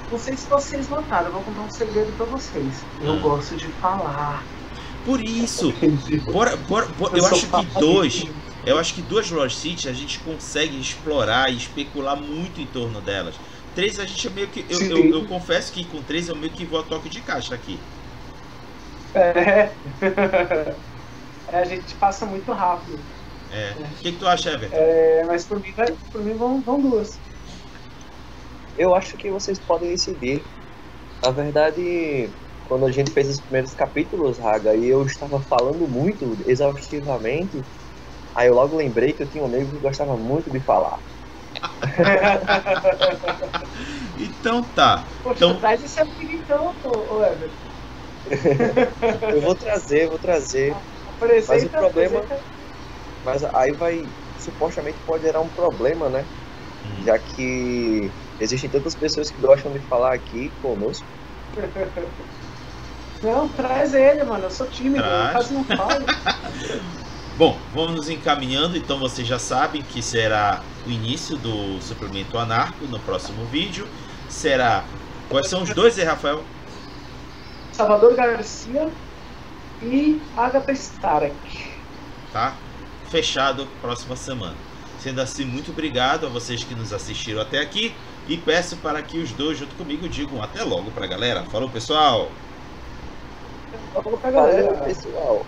[0.09, 2.87] não sei se vocês notaram, eu vou contar um segredo pra vocês.
[2.99, 3.19] Eu Hum.
[3.19, 4.45] gosto de falar.
[5.03, 5.79] Por isso,
[6.29, 8.31] bora, bora, bora- eu sou acho que dois,
[8.65, 13.01] eu acho que duas Lord City a gente consegue explorar e especular muito em torno
[13.01, 13.39] delas.
[13.73, 14.65] Três a gente é meio que.
[14.69, 17.55] Eu, eu, eu confesso que com três eu meio que vou a toque de caixa
[17.55, 17.89] aqui.
[19.13, 19.79] É.
[21.47, 23.07] É, a gente passa muito rápido.
[23.53, 23.71] É.
[23.71, 24.75] O que, que tu acha, Everton?
[24.75, 27.19] É, mas por mim, vai- por mim vão, vão duas.
[28.77, 30.43] Eu acho que vocês podem decidir.
[31.21, 32.29] Na verdade,
[32.67, 37.61] quando a gente fez os primeiros capítulos, Raga, e eu estava falando muito exaustivamente,
[38.33, 40.97] aí eu logo lembrei que eu tinha um amigo que gostava muito de falar.
[44.17, 45.05] Então tá.
[45.23, 47.71] Poxa, Então- traz esse amigo então, ô Everton.
[49.35, 50.75] Eu vou trazer, vou trazer.
[51.07, 52.60] Apresenta, Mas o problema- apresenta.
[53.23, 54.05] Mas aí vai,
[54.39, 56.25] supostamente pode gerar um problema, né?
[56.85, 57.03] Hum.
[57.05, 58.09] Já que
[58.39, 61.05] existem tantas pessoas que gostam de falar aqui conosco.
[63.21, 64.45] Não, traz ele, mano.
[64.45, 65.27] Eu sou tímido, Traz.
[65.27, 66.05] eu quase não falo.
[67.37, 72.85] Bom, vamos nos encaminhando, então vocês já sabem que será o início do suplemento anarco
[72.85, 73.87] no próximo vídeo.
[74.27, 74.83] Será.
[75.29, 76.43] Quais são os dois aí, Rafael?
[77.71, 78.89] Salvador Garcia
[79.81, 81.33] e Agatha Stark.
[82.33, 82.55] Tá?
[83.11, 84.55] Fechado próxima semana.
[85.01, 87.93] Sendo assim, muito obrigado a vocês que nos assistiram até aqui.
[88.27, 91.43] E peço para que os dois, junto comigo, digam até logo pra galera.
[91.43, 92.31] Falou, pessoal!
[93.93, 94.73] Falou pra galera.
[94.75, 95.45] pessoal.